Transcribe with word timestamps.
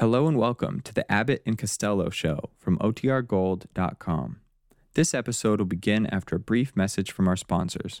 Hello 0.00 0.28
and 0.28 0.36
welcome 0.36 0.80
to 0.82 0.94
the 0.94 1.10
Abbott 1.10 1.42
and 1.44 1.58
Costello 1.58 2.08
Show 2.08 2.50
from 2.56 2.78
OTRGold.com. 2.78 4.36
This 4.94 5.12
episode 5.12 5.58
will 5.58 5.66
begin 5.66 6.06
after 6.06 6.36
a 6.36 6.38
brief 6.38 6.76
message 6.76 7.10
from 7.10 7.26
our 7.26 7.34
sponsors. 7.34 8.00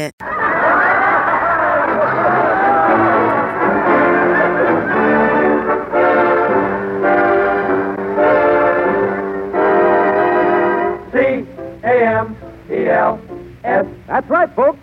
C 0.09 0.17
A 11.83 12.05
M 12.05 12.35
E 12.71 12.87
L 12.87 13.21
S. 13.63 13.85
That's 14.07 14.27
right, 14.29 14.49
folks. 14.55 14.79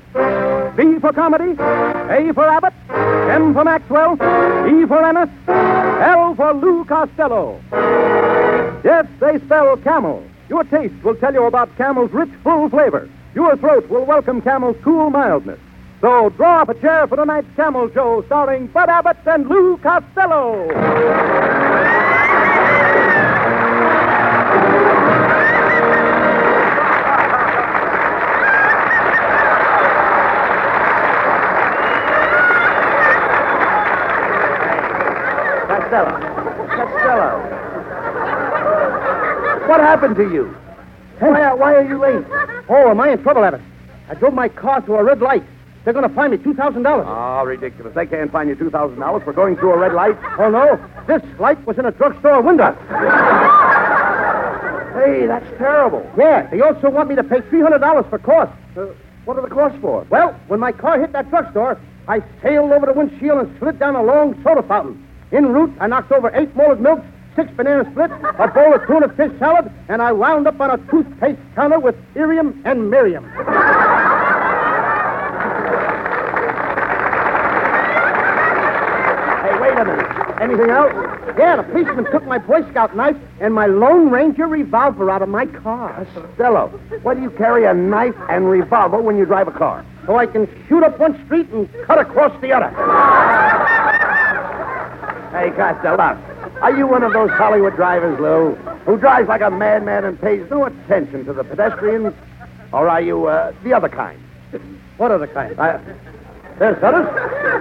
B 0.76 1.00
for 1.00 1.12
comedy, 1.12 1.50
A 1.52 2.32
for 2.32 2.46
Abbott, 2.46 2.74
M 2.88 3.52
for 3.54 3.64
Maxwell, 3.64 4.12
E 4.14 4.86
for 4.86 5.04
Ennis, 5.04 5.28
L 5.48 6.36
for 6.36 6.54
Lou 6.54 6.84
Costello. 6.84 7.60
Yes, 8.84 9.06
they 9.18 9.38
spell 9.40 9.76
camel. 9.78 10.22
Your 10.48 10.62
taste 10.64 10.94
will 11.02 11.16
tell 11.16 11.34
you 11.34 11.44
about 11.44 11.76
camel's 11.76 12.12
rich, 12.12 12.30
full 12.44 12.70
flavor. 12.70 13.08
Your 13.34 13.56
throat 13.56 13.88
will 13.88 14.04
welcome 14.04 14.40
camel's 14.40 14.76
cool 14.82 15.10
mildness. 15.10 15.60
So 16.00 16.30
draw 16.30 16.62
up 16.62 16.68
a 16.68 16.74
chair 16.74 17.06
for 17.06 17.16
tonight's 17.16 17.48
Camel 17.56 17.90
Show 17.92 18.22
starring 18.26 18.68
Bud 18.68 18.88
Abbott 18.88 19.18
and 19.26 19.48
Lou 19.48 19.76
Costello. 19.78 20.68
Costello. 35.66 36.18
Costello. 36.68 37.58
What 39.68 39.80
happened 39.80 40.16
to 40.16 40.32
you? 40.32 40.44
Why, 41.18 41.42
are, 41.42 41.56
why 41.56 41.74
are 41.74 41.82
you 41.82 41.98
late? 41.98 42.37
Oh, 42.68 42.90
am 42.90 43.00
I 43.00 43.10
in 43.10 43.22
trouble, 43.22 43.44
Abbott? 43.44 43.60
I 44.08 44.14
drove 44.14 44.34
my 44.34 44.48
car 44.48 44.80
to 44.82 44.94
a 44.96 45.04
red 45.04 45.20
light. 45.20 45.44
They're 45.84 45.94
going 45.94 46.08
to 46.08 46.14
fine 46.14 46.32
me 46.32 46.36
$2,000. 46.36 47.04
Oh, 47.06 47.44
ridiculous. 47.46 47.94
They 47.94 48.06
can't 48.06 48.30
find 48.30 48.48
you 48.48 48.56
$2,000 48.56 49.24
for 49.24 49.32
going 49.32 49.56
through 49.56 49.72
a 49.72 49.78
red 49.78 49.94
light. 49.94 50.18
Oh, 50.38 50.50
no. 50.50 50.78
This 51.06 51.22
light 51.38 51.64
was 51.66 51.78
in 51.78 51.86
a 51.86 51.92
drugstore 51.92 52.42
window. 52.42 52.72
Hey, 54.92 55.26
that's 55.26 55.46
terrible. 55.56 56.04
Yeah, 56.18 56.48
they 56.50 56.60
also 56.60 56.90
want 56.90 57.08
me 57.08 57.14
to 57.14 57.24
pay 57.24 57.40
$300 57.40 58.10
for 58.10 58.18
costs. 58.18 58.54
Uh, 58.76 58.86
what 59.24 59.36
are 59.38 59.42
the 59.42 59.54
costs 59.54 59.78
for? 59.80 60.04
Well, 60.10 60.32
when 60.48 60.60
my 60.60 60.72
car 60.72 60.98
hit 60.98 61.12
that 61.12 61.30
drugstore, 61.30 61.80
I 62.08 62.22
sailed 62.42 62.72
over 62.72 62.86
the 62.86 62.92
windshield 62.92 63.38
and 63.46 63.58
slid 63.58 63.78
down 63.78 63.94
a 63.94 64.02
long 64.02 64.34
soda 64.42 64.62
fountain. 64.62 65.06
En 65.30 65.46
route, 65.52 65.72
I 65.80 65.86
knocked 65.86 66.10
over 66.10 66.30
eight 66.34 66.54
molded 66.56 66.80
milks, 66.80 67.06
six 67.38 67.52
banana 67.52 67.88
splits, 67.92 68.12
a 68.36 68.48
bowl 68.48 68.74
of 68.74 68.84
tuna 68.88 69.08
fish 69.10 69.30
salad, 69.38 69.70
and 69.88 70.02
I 70.02 70.10
wound 70.10 70.48
up 70.48 70.60
on 70.60 70.72
a 70.72 70.78
toothpaste 70.90 71.38
counter 71.54 71.78
with 71.78 71.94
Irium 72.16 72.60
and 72.64 72.90
Miriam. 72.90 73.22
Hey, 79.44 79.54
wait 79.60 79.78
a 79.78 79.84
minute. 79.84 80.40
Anything 80.40 80.70
else? 80.70 80.92
Yeah, 81.38 81.54
the 81.56 81.62
policeman 81.62 82.10
took 82.10 82.24
my 82.26 82.38
Boy 82.38 82.68
Scout 82.70 82.96
knife 82.96 83.16
and 83.40 83.54
my 83.54 83.66
Lone 83.66 84.10
Ranger 84.10 84.48
revolver 84.48 85.08
out 85.08 85.22
of 85.22 85.28
my 85.28 85.46
car. 85.46 86.04
Costello, 86.12 86.68
why 87.02 87.14
do 87.14 87.22
you 87.22 87.30
carry 87.30 87.66
a 87.66 87.74
knife 87.74 88.16
and 88.28 88.50
revolver 88.50 89.00
when 89.00 89.16
you 89.16 89.24
drive 89.24 89.46
a 89.46 89.52
car? 89.52 89.86
So 90.06 90.16
I 90.16 90.26
can 90.26 90.48
shoot 90.68 90.82
up 90.82 90.98
one 90.98 91.24
street 91.26 91.48
and 91.50 91.72
cut 91.84 92.00
across 92.00 92.32
the 92.40 92.50
other. 92.50 92.70
Hey, 95.30 95.52
Costello, 95.54 96.18
are 96.62 96.76
you 96.76 96.86
one 96.86 97.02
of 97.02 97.12
those 97.12 97.30
Hollywood 97.30 97.76
drivers, 97.76 98.18
Lou, 98.20 98.54
who 98.84 98.96
drives 98.98 99.28
like 99.28 99.40
a 99.42 99.50
madman 99.50 100.04
and 100.04 100.20
pays 100.20 100.48
no 100.50 100.64
attention 100.66 101.24
to 101.26 101.32
the 101.32 101.44
pedestrians? 101.44 102.14
Or 102.72 102.88
are 102.88 103.00
you 103.00 103.26
uh, 103.26 103.52
the 103.64 103.72
other 103.72 103.88
kind? 103.88 104.20
What 104.96 105.10
other 105.12 105.26
kind? 105.28 105.58
Uh, 105.58 105.78
There's 106.58 106.82
others? 106.82 107.08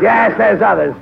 yes, 0.02 0.36
there's 0.38 0.62
others. 0.62 0.96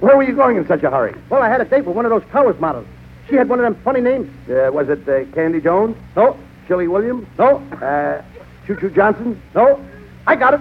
Where 0.00 0.16
were 0.16 0.22
you 0.22 0.34
going 0.34 0.56
in 0.56 0.66
such 0.66 0.82
a 0.82 0.90
hurry? 0.90 1.14
Well, 1.28 1.42
I 1.42 1.48
had 1.48 1.60
a 1.60 1.64
date 1.64 1.84
with 1.84 1.94
one 1.94 2.04
of 2.06 2.10
those 2.10 2.24
Towers 2.32 2.58
models. 2.58 2.86
She 3.28 3.36
had 3.36 3.48
one 3.48 3.60
of 3.60 3.64
them 3.64 3.80
funny 3.84 4.00
names. 4.00 4.28
Uh, 4.48 4.70
was 4.72 4.88
it 4.88 5.06
uh, 5.08 5.24
Candy 5.34 5.60
Jones? 5.60 5.96
No, 6.16 6.36
Shirley 6.66 6.88
Williams? 6.88 7.26
no, 7.38 7.58
Uh, 7.80 8.22
Choo 8.66 8.74
Choo 8.76 8.90
Johnson? 8.90 9.40
no. 9.54 9.84
I 10.26 10.34
got 10.36 10.54
it. 10.54 10.60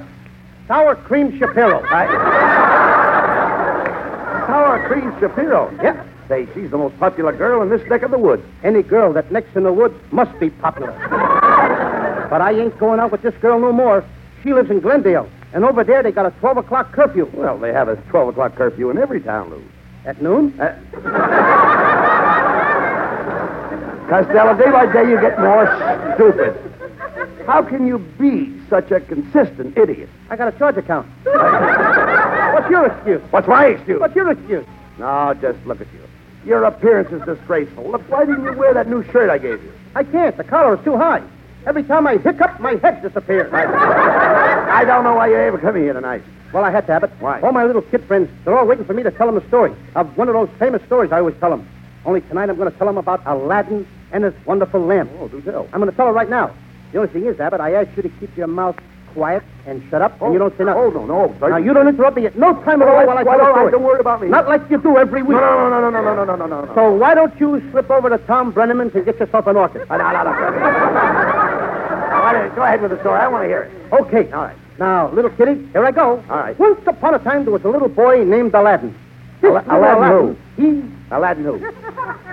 Sour 0.67 0.95
Cream 0.95 1.37
Shapiro. 1.39 1.81
Sour 4.47 4.87
Cream 4.87 5.11
Shapiro. 5.19 5.71
Yeah. 5.81 6.03
Say, 6.31 6.47
she's 6.53 6.71
the 6.71 6.77
most 6.77 6.97
popular 6.97 7.33
girl 7.33 7.61
in 7.61 7.67
this 7.67 7.85
neck 7.89 8.03
of 8.03 8.11
the 8.11 8.17
woods. 8.17 8.41
Any 8.63 8.83
girl 8.83 9.11
that 9.11 9.33
next 9.33 9.53
in 9.53 9.63
the 9.63 9.73
woods 9.73 9.95
must 10.11 10.39
be 10.39 10.49
popular. 10.49 10.93
but 12.29 12.39
I 12.39 12.53
ain't 12.53 12.77
going 12.79 13.01
out 13.01 13.11
with 13.11 13.21
this 13.21 13.33
girl 13.41 13.59
no 13.59 13.73
more. 13.73 14.05
She 14.41 14.53
lives 14.53 14.71
in 14.71 14.79
Glendale. 14.79 15.29
And 15.51 15.65
over 15.65 15.83
there, 15.83 16.01
they 16.01 16.13
got 16.13 16.25
a 16.25 16.31
12 16.39 16.55
o'clock 16.55 16.93
curfew. 16.93 17.29
Well, 17.33 17.57
they 17.57 17.73
have 17.73 17.89
a 17.89 17.97
12 17.97 18.29
o'clock 18.29 18.55
curfew 18.55 18.89
in 18.91 18.97
every 18.97 19.19
town, 19.19 19.49
Lou. 19.49 19.61
At 20.05 20.21
noon? 20.21 20.57
Uh, 20.57 20.73
Costello, 24.07 24.55
day 24.57 24.71
by 24.71 24.85
day 24.93 25.09
you 25.09 25.19
get 25.19 25.37
more 25.37 25.67
stupid. 26.15 26.55
How 27.45 27.61
can 27.61 27.85
you 27.85 27.99
be 28.17 28.57
such 28.69 28.89
a 28.91 29.01
consistent 29.01 29.77
idiot? 29.77 30.07
I 30.29 30.37
got 30.37 30.47
a 30.47 30.57
charge 30.57 30.77
account. 30.77 31.07
What's 31.25 32.69
your 32.69 32.85
excuse? 32.85 33.21
What's 33.31 33.49
my 33.49 33.65
excuse? 33.65 33.99
What's 33.99 34.15
your 34.15 34.31
excuse? 34.31 34.65
No, 34.97 35.33
just 35.41 35.59
look 35.65 35.81
at 35.81 35.87
you. 35.91 36.01
Your 36.45 36.63
appearance 36.63 37.11
is 37.11 37.21
disgraceful. 37.23 37.91
Look, 37.91 38.01
why 38.09 38.25
didn't 38.25 38.43
you 38.43 38.53
wear 38.53 38.73
that 38.73 38.87
new 38.87 39.03
shirt 39.11 39.29
I 39.29 39.37
gave 39.37 39.63
you? 39.63 39.71
I 39.95 40.03
can't. 40.03 40.35
The 40.35 40.43
collar 40.43 40.75
is 40.77 40.83
too 40.83 40.97
high. 40.97 41.21
Every 41.67 41.83
time 41.83 42.07
I 42.07 42.17
hiccup, 42.17 42.59
my 42.59 42.75
head 42.75 43.03
disappears. 43.03 43.53
I 43.53 44.83
don't 44.85 45.03
know 45.03 45.13
why 45.13 45.27
you're 45.27 45.41
ever 45.41 45.59
come 45.59 45.75
here 45.75 45.93
tonight. 45.93 46.23
Well, 46.51 46.63
I 46.63 46.71
had 46.71 46.87
to 46.87 46.93
have 46.93 47.03
it. 47.03 47.11
Why? 47.19 47.39
All 47.41 47.51
my 47.51 47.63
little 47.65 47.83
kid 47.83 48.03
friends, 48.05 48.29
they're 48.43 48.57
all 48.57 48.65
waiting 48.65 48.85
for 48.85 48.93
me 48.93 49.03
to 49.03 49.11
tell 49.11 49.27
them 49.27 49.37
a 49.37 49.47
story 49.47 49.73
of 49.95 50.17
one 50.17 50.27
of 50.27 50.33
those 50.33 50.49
famous 50.57 50.81
stories 50.83 51.11
I 51.11 51.19
always 51.19 51.35
tell 51.39 51.51
them. 51.51 51.67
Only 52.03 52.21
tonight 52.21 52.49
I'm 52.49 52.57
going 52.57 52.71
to 52.71 52.77
tell 52.77 52.87
them 52.87 52.97
about 52.97 53.21
Aladdin 53.27 53.87
and 54.11 54.23
his 54.23 54.33
wonderful 54.45 54.81
lamp. 54.81 55.11
Oh, 55.19 55.27
do 55.27 55.39
tell. 55.41 55.67
I'm 55.71 55.79
going 55.79 55.91
to 55.91 55.95
tell 55.95 56.07
her 56.07 56.13
right 56.13 56.29
now. 56.29 56.51
The 56.91 56.97
only 56.97 57.13
thing 57.13 57.25
is, 57.25 57.39
Abbott, 57.39 57.61
I 57.61 57.73
asked 57.75 57.95
you 57.95 58.03
to 58.03 58.09
keep 58.09 58.35
your 58.35 58.47
mouth 58.47 58.75
quiet 59.13 59.43
and 59.67 59.81
shut 59.89 60.01
up, 60.01 60.19
and 60.21 60.33
you 60.33 60.39
don't 60.39 60.55
say 60.57 60.63
nothing. 60.63 60.81
Oh, 60.81 60.89
no, 60.89 61.05
no. 61.05 61.35
Sorry. 61.39 61.51
Now, 61.51 61.57
you 61.57 61.73
don't 61.73 61.87
interrupt 61.87 62.17
me 62.17 62.25
at 62.25 62.35
no 62.37 62.53
time 62.63 62.81
at 62.81 62.87
All 62.87 62.95
right, 62.95 63.05
while 63.07 63.17
I 63.17 63.23
tell 63.23 63.37
the 63.37 63.51
story. 63.53 63.71
don't 63.71 63.83
worry 63.83 63.99
about 63.99 64.21
me. 64.21 64.27
Not 64.29 64.47
like 64.47 64.61
you 64.69 64.77
do 64.77 64.97
every 64.97 65.21
week. 65.23 65.37
No, 65.37 65.69
no, 65.69 65.79
no, 65.81 65.89
no, 65.89 66.01
no, 66.01 66.13
no, 66.15 66.25
no, 66.25 66.35
no, 66.35 66.45
no, 66.47 66.65
no. 66.65 66.75
So 66.75 66.91
why 66.95 67.13
don't 67.13 67.37
you 67.39 67.61
slip 67.71 67.89
over 67.89 68.09
to 68.09 68.17
Tom 68.19 68.51
Breneman's 68.51 68.95
and 68.95 69.05
get 69.05 69.19
yourself 69.19 69.47
an 69.47 69.55
orchid? 69.57 69.87
No, 69.89 69.97
no, 69.97 70.03
no, 70.11 70.23
no. 70.23 70.31
Why 72.21 72.33
don't 72.33 72.45
you- 72.45 72.55
Go 72.55 72.63
ahead 72.63 72.81
with 72.81 72.91
the 72.91 72.99
story. 72.99 73.19
I 73.19 73.27
want 73.27 73.43
to 73.43 73.47
hear 73.47 73.63
it. 73.63 73.93
Okay. 73.93 74.31
All 74.31 74.43
right. 74.43 74.55
Now, 74.79 75.09
little 75.11 75.29
kitty, 75.31 75.67
here 75.73 75.85
I 75.85 75.91
go. 75.91 76.23
All 76.29 76.37
right. 76.37 76.57
Once 76.59 76.79
upon 76.87 77.13
a 77.13 77.19
time, 77.19 77.43
there 77.45 77.53
was 77.53 77.63
a 77.63 77.69
little 77.69 77.87
boy 77.89 78.23
named 78.23 78.53
Aladdin. 78.55 78.95
This 79.41 79.49
Ala- 79.49 79.59
little 79.67 79.75
Aladdin 79.77 80.37
He, 80.57 80.83
Aladdin 81.15 81.43
who? 81.43 81.59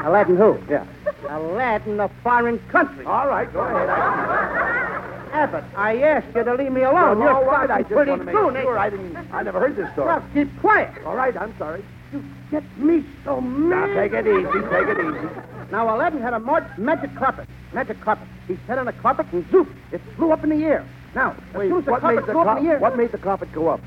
Aladdin 0.05 0.37
who? 0.37 0.59
Yeah. 0.71 0.85
Aladdin 1.31 2.01
of 2.01 2.11
foreign 2.23 2.59
country. 2.71 3.05
All 3.05 3.27
right, 3.29 3.53
go 3.53 3.61
ahead. 3.61 5.15
I... 5.33 5.39
Abbott, 5.43 5.65
I 5.77 5.97
asked 6.03 6.35
you 6.35 6.45
to 6.45 6.55
leave 6.55 6.73
me 6.73 6.83
alone. 6.83 7.19
You're 7.21 7.33
all 7.33 7.45
right. 7.45 7.71
I 7.71 7.83
just 7.83 7.93
pretty 7.93 8.11
want 8.11 8.23
to 8.23 8.27
make 8.27 8.35
soon. 8.35 8.55
sure. 8.63 8.79
I 8.79 8.91
didn't. 8.91 9.17
I 9.33 9.43
never 9.43 9.61
heard 9.61 9.77
this 9.77 9.91
story. 9.93 10.09
Now, 10.09 10.25
keep 10.35 10.49
quiet. 10.61 10.91
All 11.07 11.15
right, 11.17 11.37
I'm 11.37 11.55
sorry. 11.59 11.85
You 12.13 12.23
get 12.51 12.63
me 12.79 13.05
so 13.25 13.41
mad. 13.41 13.89
Now 13.91 13.95
take 14.01 14.13
it 14.13 14.27
easy. 14.27 14.61
Take 14.71 14.89
it 14.89 14.99
easy. 14.99 15.29
Now, 15.71 15.95
Aladdin 15.95 16.21
had 16.23 16.33
a 16.35 16.41
magic 16.79 17.15
carpet. 17.17 17.47
Magic 17.75 18.01
carpet. 18.01 18.27
He 18.47 18.57
sat 18.67 18.79
on 18.79 18.89
a 18.89 18.93
carpet 18.95 19.27
and 19.33 19.45
zoop, 19.51 19.69
it 19.93 20.01
flew 20.17 20.33
up 20.33 20.43
in 20.43 20.51
the 20.51 20.65
air. 20.65 20.87
Now, 21.15 21.33
as 21.53 21.57
Wait, 21.59 21.71
as 21.73 21.85
the 21.85 21.91
what 21.91 22.03
made 22.03 22.17
carpet 22.17 22.27
the 22.27 22.33
flew 22.33 22.41
up 22.41 22.47
in 22.47 22.49
carpet? 22.49 22.65
the 22.65 22.71
air, 22.71 22.79
What 22.79 22.97
made 22.97 23.13
the 23.13 23.19
carpet 23.19 23.53
go 23.53 23.69
up? 23.69 23.81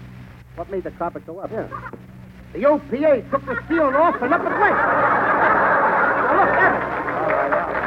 what 0.56 0.70
made 0.70 0.84
the 0.84 0.92
carpet 0.92 1.26
go 1.26 1.40
up? 1.40 1.50
Yeah. 1.52 1.68
The 2.54 2.60
OPA 2.60 3.32
took 3.32 3.46
the 3.46 3.58
ceiling 3.68 3.96
off 3.96 4.22
and 4.22 4.34
up 4.34 4.42
it 4.42 4.46
went. 4.46 4.60
Now, 4.60 6.36
look, 6.38 6.50
Abbott. 6.62 7.82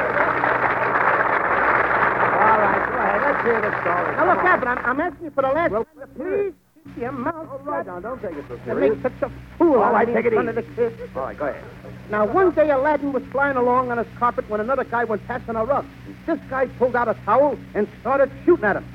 All 2.35 2.59
right, 2.59 2.83
go 2.89 2.97
ahead. 2.97 3.21
Let's 3.21 3.33
hear 3.45 3.61
the 3.61 3.71
story. 3.81 4.15
Now, 4.15 4.25
look, 4.35 4.43
Abbott, 4.43 4.67
I'm, 4.67 4.77
I'm 4.85 4.99
asking 4.99 5.25
you 5.25 5.31
for 5.31 5.41
the 5.43 5.49
last 5.49 5.71
Well, 5.71 5.85
time. 5.85 6.09
Please 6.15 6.53
keep 6.83 6.97
your 6.97 7.11
mouth 7.11 7.47
All 7.49 7.59
right, 7.59 7.85
shut 7.85 7.87
now, 7.87 7.99
don't 7.99 8.21
take 8.21 8.33
it 8.37 8.45
so 8.47 8.59
and 8.71 8.79
make 8.79 9.01
such 9.01 9.21
a 9.21 9.31
fool 9.57 9.81
All 9.81 9.91
right, 9.93 10.07
take 10.07 10.25
it 10.25 10.33
easy. 10.33 10.47
of 10.47 10.55
the 10.55 10.63
kids. 10.63 10.95
All 11.15 11.21
right, 11.23 11.37
go 11.37 11.47
ahead. 11.47 11.63
Now, 12.11 12.25
one 12.25 12.51
day 12.51 12.69
Aladdin 12.69 13.13
was 13.13 13.23
flying 13.31 13.57
along 13.57 13.91
on 13.91 13.97
his 13.97 14.07
carpet 14.19 14.47
when 14.49 14.59
another 14.61 14.83
guy 14.83 15.03
went 15.05 15.25
passing 15.27 15.55
a 15.55 15.65
rug. 15.65 15.85
This 16.27 16.39
guy 16.49 16.67
pulled 16.77 16.95
out 16.95 17.07
a 17.07 17.15
towel 17.25 17.57
and 17.73 17.87
started 18.01 18.29
shooting 18.45 18.65
at 18.65 18.75
him. 18.77 18.85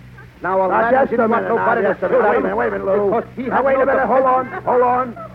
Now, 0.43 0.64
Aladdin 0.64 0.93
Now, 0.93 1.00
just 1.03 1.11
didn't 1.11 1.25
a 1.26 1.29
want 1.29 1.43
minute. 1.44 1.55
Now, 1.56 1.67
nobody 1.67 1.82
to 1.82 1.88
just 1.88 2.03
a 2.03 2.08
shoot 2.08 2.20
at 2.23 2.31
Wait 2.43 2.44
him. 2.50 2.56
Wait 2.56 2.67
a 2.69 2.70
minute, 2.70 2.87
Lou. 2.87 3.06
because 3.11 3.25
he 3.37 3.43
Now, 3.43 3.62
wait 3.64 3.75
no 3.76 3.82
a 3.82 3.87
minute. 3.87 4.06
Hold 4.06 4.25
on. 4.25 4.46
Hold 4.62 4.82
on. 4.82 5.31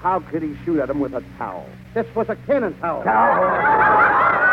How 0.00 0.18
could 0.20 0.42
he 0.42 0.56
shoot 0.64 0.80
at 0.80 0.90
him 0.90 0.98
with 1.00 1.14
a 1.14 1.22
towel? 1.38 1.66
This 1.94 2.06
was 2.14 2.28
a 2.28 2.36
cannon 2.46 2.76
towel. 2.80 3.02
Towel. 3.04 4.52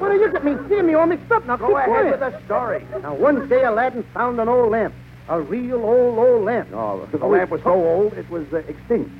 What 0.00 0.10
do 0.12 0.18
you 0.18 0.32
get 0.32 0.42
me 0.44 0.56
seeing 0.68 0.86
me 0.86 0.94
all 0.94 1.06
mixed 1.06 1.30
up? 1.30 1.46
Now, 1.46 1.56
Go 1.56 1.68
keep 1.68 1.76
ahead 1.76 1.88
quiet. 1.88 2.10
with 2.20 2.32
the 2.32 2.44
story. 2.46 2.86
Now, 3.02 3.14
one 3.14 3.48
day 3.48 3.62
Aladdin 3.64 4.02
found 4.14 4.40
an 4.40 4.48
old 4.48 4.70
lamp. 4.72 4.94
A 5.28 5.40
real 5.40 5.76
old, 5.84 6.18
old 6.18 6.44
lamp. 6.44 6.70
Oh, 6.72 7.06
the 7.12 7.18
lamp 7.24 7.50
was 7.50 7.62
so 7.62 7.72
old 7.74 8.14
it 8.14 8.28
was 8.30 8.44
uh, 8.52 8.56
extinct. 8.66 9.10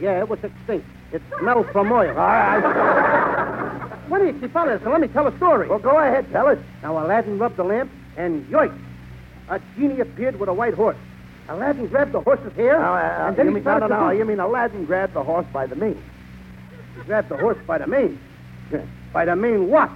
Yeah, 0.00 0.18
it 0.18 0.28
was 0.28 0.38
extinct. 0.42 0.86
It 1.12 1.22
smelled 1.38 1.68
from 1.70 1.90
oil. 1.92 2.10
All 2.10 2.16
right. 2.16 3.90
What 4.08 4.18
do 4.18 4.26
you 4.26 4.32
keep 4.34 4.54
on 4.54 4.68
this? 4.68 4.82
Let 4.84 5.00
me 5.00 5.08
tell 5.08 5.26
a 5.26 5.36
story. 5.38 5.68
Well, 5.68 5.78
go 5.78 5.98
ahead. 5.98 6.30
Tell 6.32 6.48
it. 6.48 6.58
Now, 6.82 6.98
Aladdin 7.02 7.38
rubbed 7.38 7.56
the 7.56 7.64
lamp, 7.64 7.90
and 8.16 8.44
yoink! 8.50 8.76
A 9.48 9.60
genie 9.76 10.00
appeared 10.00 10.38
with 10.38 10.48
a 10.48 10.52
white 10.54 10.74
horse. 10.74 10.96
Aladdin 11.48 11.86
grabbed 11.86 12.12
the 12.12 12.20
horse's 12.20 12.52
hair, 12.54 12.78
Now, 12.78 12.94
uh, 12.94 13.28
and 13.28 13.36
then 13.36 13.46
you 13.46 13.50
he 13.50 13.54
mean, 13.56 13.64
no, 13.64 13.70
started 13.78 13.88
no, 13.94 14.00
no. 14.00 14.10
You 14.10 14.24
mean 14.24 14.40
Aladdin 14.40 14.84
grabbed 14.86 15.14
the 15.14 15.22
horse 15.22 15.46
by 15.52 15.66
the 15.66 15.76
mane? 15.76 16.02
He 16.96 17.02
grabbed 17.04 17.28
the 17.28 17.36
horse 17.36 17.58
by 17.66 17.78
the 17.78 17.86
mane. 17.86 18.18
by 19.12 19.24
the 19.26 19.36
mane 19.36 19.68
what? 19.70 19.90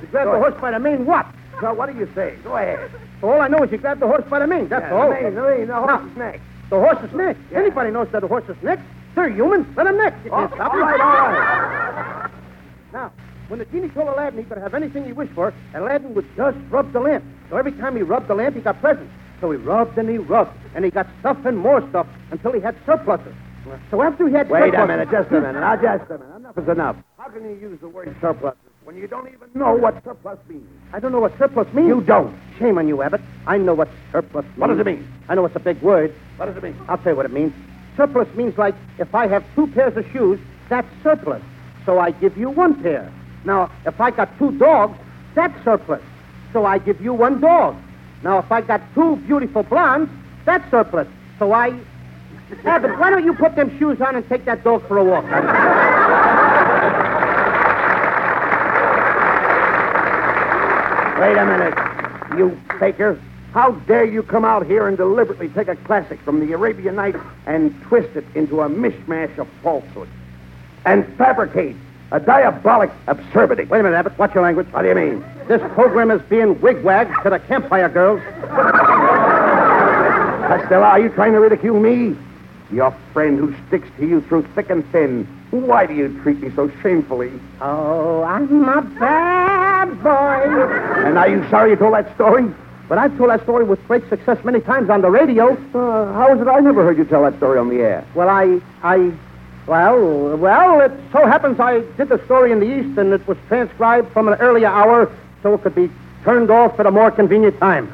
He 0.00 0.06
grabbed 0.06 0.30
the 0.32 0.38
horse 0.38 0.54
by 0.60 0.70
the 0.70 0.78
mane 0.78 1.04
what? 1.06 1.26
So 1.60 1.72
what 1.74 1.92
do 1.92 1.98
you 1.98 2.08
say? 2.14 2.36
Go 2.44 2.56
ahead. 2.56 2.90
All 3.22 3.40
I 3.40 3.48
know 3.48 3.62
is 3.64 3.70
he 3.70 3.76
grabbed 3.78 4.00
the 4.00 4.06
horse 4.06 4.24
by 4.30 4.38
the 4.38 4.46
mane. 4.46 4.68
That's 4.68 4.84
Yeah, 4.84 4.94
all. 4.94 5.08
The 5.08 5.14
mane, 5.14 5.34
the 5.34 5.42
mane, 5.42 5.66
the 5.66 5.74
horse's 5.74 6.16
Now, 6.16 6.24
neck. 6.30 6.40
The 6.70 6.76
horse's 6.78 7.12
neck. 7.14 7.36
Yeah. 7.50 7.58
Anybody 7.58 7.90
knows 7.90 8.08
that 8.12 8.20
the 8.20 8.28
horse's 8.28 8.56
neck. 8.62 8.78
They're 9.14 9.30
human. 9.30 9.66
Let 9.76 9.86
him 9.86 9.96
neck. 9.96 10.14
You 10.24 10.30
Oh, 10.32 10.46
stop 10.54 10.72
all 10.72 10.78
right, 10.78 11.00
all 11.00 11.08
right. 11.08 12.30
Now, 12.92 13.12
when 13.48 13.58
the 13.58 13.64
genie 13.66 13.88
told 13.88 14.08
Aladdin 14.08 14.38
he 14.38 14.44
could 14.44 14.58
have 14.58 14.74
anything 14.74 15.04
he 15.04 15.12
wished 15.12 15.32
for, 15.32 15.52
Aladdin 15.74 16.14
would 16.14 16.26
just 16.36 16.56
rub 16.70 16.92
the 16.92 17.00
lamp. 17.00 17.24
So 17.50 17.56
every 17.56 17.72
time 17.72 17.96
he 17.96 18.02
rubbed 18.02 18.28
the 18.28 18.34
lamp, 18.34 18.54
he 18.54 18.60
got 18.60 18.80
presents. 18.80 19.10
So 19.40 19.50
he 19.50 19.56
rubbed 19.56 19.96
and 19.98 20.08
he 20.08 20.18
rubbed, 20.18 20.52
and 20.74 20.84
he 20.84 20.90
got 20.90 21.06
stuff 21.20 21.38
and 21.44 21.56
more 21.56 21.86
stuff 21.90 22.06
until 22.30 22.52
he 22.52 22.60
had 22.60 22.76
surpluses. 22.84 23.34
So 23.90 24.02
after 24.02 24.26
he 24.28 24.34
had 24.34 24.48
Wait 24.48 24.74
a 24.74 24.86
minute, 24.86 25.10
just 25.10 25.30
a 25.30 25.40
minute. 25.40 25.60
Now, 25.60 25.76
just 25.76 26.10
a 26.10 26.18
minute. 26.18 26.36
Enough 26.36 26.58
is 26.58 26.68
enough. 26.68 26.96
How 27.18 27.28
can 27.28 27.42
you 27.44 27.56
use 27.56 27.78
the 27.80 27.88
word 27.88 28.14
surplus 28.20 28.54
when 28.88 28.96
you 28.96 29.06
don't 29.06 29.28
even 29.28 29.50
know 29.52 29.74
what 29.74 30.02
surplus 30.02 30.38
means? 30.48 30.66
I 30.94 30.98
don't 30.98 31.12
know 31.12 31.20
what 31.20 31.36
surplus 31.36 31.70
means. 31.74 31.88
You 31.88 32.00
don't. 32.00 32.34
Shame 32.58 32.78
on 32.78 32.88
you, 32.88 33.02
Abbott. 33.02 33.20
I 33.46 33.58
know 33.58 33.74
what 33.74 33.90
surplus 34.12 34.46
means. 34.46 34.56
What 34.56 34.68
does 34.68 34.78
it 34.78 34.86
mean? 34.86 35.06
I 35.28 35.34
know 35.34 35.44
it's 35.44 35.54
a 35.56 35.60
big 35.60 35.82
word. 35.82 36.14
What 36.38 36.46
does 36.46 36.56
it 36.56 36.62
mean? 36.62 36.74
I'll 36.88 36.96
tell 36.96 37.12
you 37.12 37.16
what 37.18 37.26
it 37.26 37.32
means. 37.32 37.52
Surplus 37.98 38.34
means 38.34 38.56
like 38.56 38.74
if 38.98 39.14
I 39.14 39.26
have 39.26 39.44
two 39.54 39.66
pairs 39.66 39.94
of 39.98 40.10
shoes, 40.10 40.40
that's 40.70 40.88
surplus. 41.02 41.42
So 41.84 41.98
I 41.98 42.12
give 42.12 42.38
you 42.38 42.48
one 42.48 42.82
pair. 42.82 43.12
Now, 43.44 43.70
if 43.84 44.00
I 44.00 44.10
got 44.10 44.30
two 44.38 44.52
dogs, 44.52 44.98
that's 45.34 45.62
surplus. 45.64 46.00
So 46.54 46.64
I 46.64 46.78
give 46.78 46.98
you 46.98 47.12
one 47.12 47.42
dog. 47.42 47.76
Now, 48.22 48.38
if 48.38 48.50
I 48.50 48.62
got 48.62 48.80
two 48.94 49.16
beautiful 49.16 49.64
blondes, 49.64 50.10
that's 50.46 50.64
surplus. 50.70 51.08
So 51.38 51.52
I. 51.52 51.78
Abbott, 52.64 52.98
why 52.98 53.10
don't 53.10 53.26
you 53.26 53.34
put 53.34 53.54
them 53.54 53.78
shoes 53.78 54.00
on 54.00 54.16
and 54.16 54.26
take 54.30 54.46
that 54.46 54.64
dog 54.64 54.88
for 54.88 54.96
a 54.96 55.04
walk? 55.04 55.26
Wait 61.18 61.36
a 61.36 61.44
minute, 61.44 61.74
you 62.38 62.60
faker. 62.78 63.20
How 63.52 63.72
dare 63.72 64.04
you 64.04 64.22
come 64.22 64.44
out 64.44 64.64
here 64.66 64.86
and 64.86 64.96
deliberately 64.96 65.48
take 65.48 65.66
a 65.66 65.74
classic 65.74 66.20
from 66.20 66.38
the 66.38 66.52
Arabian 66.52 66.94
Nights 66.94 67.18
and 67.46 67.74
twist 67.82 68.14
it 68.14 68.24
into 68.36 68.60
a 68.60 68.68
mishmash 68.68 69.36
of 69.36 69.48
falsehood 69.62 70.08
and 70.84 71.04
fabricate 71.16 71.74
a 72.12 72.20
diabolic 72.20 72.90
absurdity? 73.08 73.64
Wait 73.64 73.80
a 73.80 73.82
minute, 73.82 73.96
Abbott. 73.96 74.16
Watch 74.16 74.32
your 74.34 74.44
language. 74.44 74.68
What 74.70 74.82
do 74.82 74.88
you 74.88 74.94
mean? 74.94 75.24
This 75.48 75.60
program 75.72 76.12
is 76.12 76.22
being 76.22 76.54
wigwagged 76.56 77.22
to 77.24 77.30
the 77.30 77.40
campfire 77.40 77.88
girls. 77.88 78.20
Costello, 80.46 80.84
are 80.84 81.00
you 81.00 81.08
trying 81.08 81.32
to 81.32 81.40
ridicule 81.40 81.80
me? 81.80 82.16
Your 82.70 82.94
friend 83.12 83.38
who 83.38 83.54
sticks 83.66 83.88
to 83.98 84.06
you 84.06 84.20
through 84.20 84.42
thick 84.54 84.70
and 84.70 84.88
thin. 84.92 85.26
Why 85.50 85.86
do 85.86 85.94
you 85.94 86.08
treat 86.22 86.40
me 86.40 86.50
so 86.54 86.70
shamefully? 86.82 87.32
Oh, 87.60 88.22
I'm 88.22 88.68
a 88.68 88.82
bad 88.82 90.02
boy. 90.02 91.06
And 91.06 91.16
are 91.16 91.28
you 91.28 91.48
sorry 91.48 91.70
you 91.70 91.76
told 91.76 91.94
that 91.94 92.14
story? 92.14 92.52
But 92.88 92.98
I've 92.98 93.16
told 93.16 93.30
that 93.30 93.42
story 93.42 93.64
with 93.64 93.82
great 93.86 94.06
success 94.08 94.42
many 94.44 94.60
times 94.60 94.90
on 94.90 95.00
the 95.00 95.10
radio. 95.10 95.52
Uh, 95.74 96.12
how 96.12 96.34
is 96.34 96.40
it 96.40 96.48
I 96.48 96.60
never 96.60 96.84
heard 96.84 96.98
you 96.98 97.04
tell 97.04 97.22
that 97.22 97.36
story 97.36 97.58
on 97.58 97.68
the 97.68 97.76
air? 97.76 98.04
Well, 98.14 98.28
I, 98.28 98.60
I, 98.82 99.12
well, 99.66 100.36
well, 100.36 100.80
it 100.80 100.92
so 101.12 101.26
happens 101.26 101.60
I 101.60 101.80
did 101.96 102.08
the 102.08 102.22
story 102.26 102.52
in 102.52 102.60
the 102.60 102.66
East, 102.66 102.98
and 102.98 103.12
it 103.12 103.26
was 103.26 103.38
transcribed 103.48 104.12
from 104.12 104.28
an 104.28 104.34
earlier 104.40 104.68
hour, 104.68 105.10
so 105.42 105.54
it 105.54 105.62
could 105.62 105.74
be 105.74 105.90
turned 106.24 106.50
off 106.50 106.78
at 106.80 106.86
a 106.86 106.90
more 106.90 107.10
convenient 107.10 107.58
time. 107.58 107.88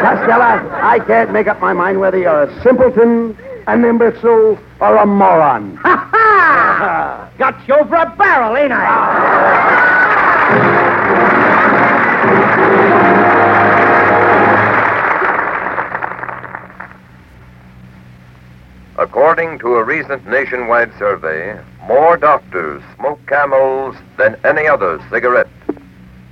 Costello, 0.00 0.70
I 0.82 0.98
can't 1.06 1.32
make 1.32 1.46
up 1.46 1.60
my 1.60 1.72
mind 1.72 2.00
whether 2.00 2.18
you're 2.18 2.44
a 2.44 2.62
simpleton, 2.62 3.36
an 3.66 3.84
imbecile, 3.84 4.58
or 4.80 4.96
a 4.96 5.06
moron. 5.06 5.76
Ha 5.82 6.08
ha! 6.12 7.30
Got 7.38 7.68
you 7.68 7.74
over 7.74 7.96
a 7.96 8.14
barrel, 8.16 8.56
ain't 8.56 8.72
I? 8.72 10.16
According 18.98 19.58
to 19.60 19.74
a 19.74 19.84
recent 19.84 20.26
nationwide 20.26 20.90
survey, 20.98 21.60
more 21.86 22.16
doctors 22.16 22.82
smoke 22.96 23.20
camels 23.26 23.94
than 24.16 24.36
any 24.44 24.66
other 24.66 24.98
cigarette. 25.10 25.48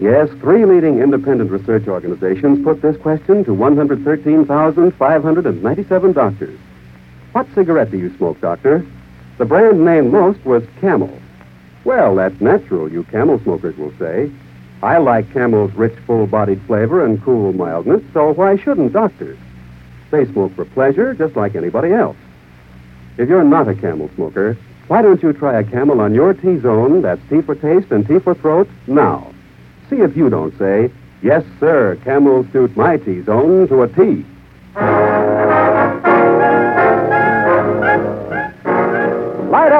Yes, 0.00 0.28
three 0.40 0.64
leading 0.64 0.98
independent 1.00 1.50
research 1.50 1.86
organizations 1.88 2.64
put 2.64 2.80
this 2.82 2.96
question 2.96 3.44
to 3.44 3.54
113,597 3.54 6.12
doctors. 6.12 6.58
What 7.34 7.52
cigarette 7.52 7.90
do 7.90 7.98
you 7.98 8.16
smoke, 8.16 8.40
doctor? 8.40 8.86
The 9.38 9.44
brand 9.44 9.84
named 9.84 10.12
most 10.12 10.44
was 10.44 10.62
Camel. 10.80 11.18
Well, 11.82 12.14
that's 12.14 12.40
natural, 12.40 12.88
you 12.88 13.02
Camel 13.02 13.40
smokers 13.40 13.76
will 13.76 13.92
say. 13.98 14.30
I 14.84 14.98
like 14.98 15.32
Camel's 15.32 15.74
rich, 15.74 15.98
full 16.06 16.28
bodied 16.28 16.62
flavor 16.68 17.04
and 17.04 17.20
cool 17.24 17.52
mildness, 17.52 18.04
so 18.12 18.32
why 18.34 18.56
shouldn't 18.56 18.92
doctors? 18.92 19.36
They 20.12 20.26
smoke 20.26 20.54
for 20.54 20.64
pleasure 20.64 21.12
just 21.12 21.34
like 21.34 21.56
anybody 21.56 21.92
else. 21.92 22.16
If 23.18 23.28
you're 23.28 23.42
not 23.42 23.66
a 23.66 23.74
Camel 23.74 24.08
smoker, 24.14 24.56
why 24.86 25.02
don't 25.02 25.20
you 25.20 25.32
try 25.32 25.58
a 25.58 25.64
Camel 25.64 26.00
on 26.00 26.14
your 26.14 26.34
T 26.34 26.60
zone, 26.60 27.02
that's 27.02 27.20
tea 27.28 27.40
for 27.40 27.56
taste 27.56 27.90
and 27.90 28.06
tea 28.06 28.20
for 28.20 28.36
throat, 28.36 28.68
now? 28.86 29.34
See 29.90 29.96
if 29.96 30.16
you 30.16 30.30
don't 30.30 30.56
say, 30.56 30.88
yes, 31.20 31.44
sir, 31.58 31.98
Camels 32.04 32.46
suit 32.52 32.76
my 32.76 32.96
T 32.96 33.22
zone 33.22 33.66
to 33.66 33.82
a 33.82 33.88
T. 33.88 34.24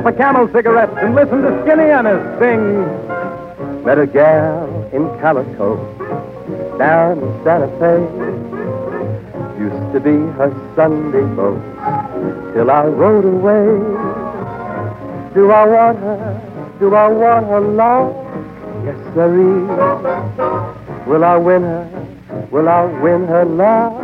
Up 0.04 0.12
a 0.12 0.16
camel 0.18 0.46
cigarette 0.52 0.90
and 0.99 1.14
listen 1.14 1.40
to 1.40 1.49
Skinnay 1.64 1.88
Ennis 1.88 2.20
sing. 2.38 3.84
Met 3.84 3.99
a 3.99 4.06
gal 4.06 4.68
in 4.92 5.08
Calico 5.18 5.76
down 6.76 7.20
in 7.23 7.42
Santa 7.42 7.68
Fe. 7.80 8.04
Used 9.58 9.92
to 9.94 10.00
be 10.00 10.12
her 10.37 10.52
Sunday 10.76 11.25
boat 11.34 11.58
till 12.52 12.70
I 12.70 12.84
rode 12.84 13.25
away. 13.25 13.80
Do 15.32 15.50
I 15.50 15.64
want 15.64 15.99
her? 16.00 16.76
Do 16.80 16.94
I 16.94 17.08
want 17.08 17.46
her 17.46 17.61
long? 17.62 18.12
Yes, 18.84 18.99
sirree. 19.14 19.64
Will 21.08 21.25
I 21.25 21.37
win 21.38 21.62
her? 21.62 22.49
Will 22.50 22.68
I 22.68 22.84
win 23.00 23.26
her 23.26 23.46
love? 23.46 23.94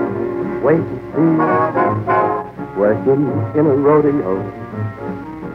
Wait 0.62 0.80
and 0.80 1.00
see. 1.12 2.80
Working 2.80 3.28
in 3.54 3.66
a 3.66 3.76
rodeo, 3.76 4.59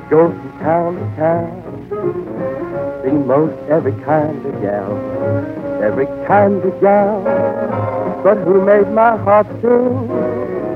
go 0.09 0.29
from 0.29 0.59
town 0.59 0.95
to 0.95 1.15
town. 1.15 1.61
See 3.03 3.11
most 3.11 3.57
every 3.69 3.93
kind 4.03 4.45
of 4.45 4.61
gal, 4.61 4.91
every 5.83 6.07
kind 6.27 6.63
of 6.63 6.81
gal. 6.81 7.23
But 8.23 8.37
who 8.39 8.65
made 8.65 8.89
my 8.91 9.17
heart 9.17 9.47
sing? 9.61 10.09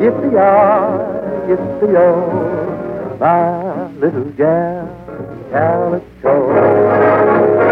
If 0.02 0.14
the 0.22 0.38
are, 0.40 1.52
if 1.52 1.60
the 1.82 1.98
oh, 1.98 3.18
my 3.20 3.92
little 4.00 4.32
gal, 4.32 4.88
Calico. 5.52 6.90
Is 7.50 7.66
she 7.66 7.69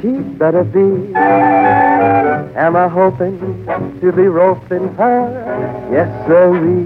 she 0.00 0.10
better 0.38 0.64
be. 0.64 1.14
Am 2.56 2.76
I 2.76 2.88
hoping 2.88 3.38
to 4.00 4.12
be 4.12 4.22
roping 4.22 4.88
her? 4.94 5.88
Yes, 5.92 6.08
sirree. 6.26 6.84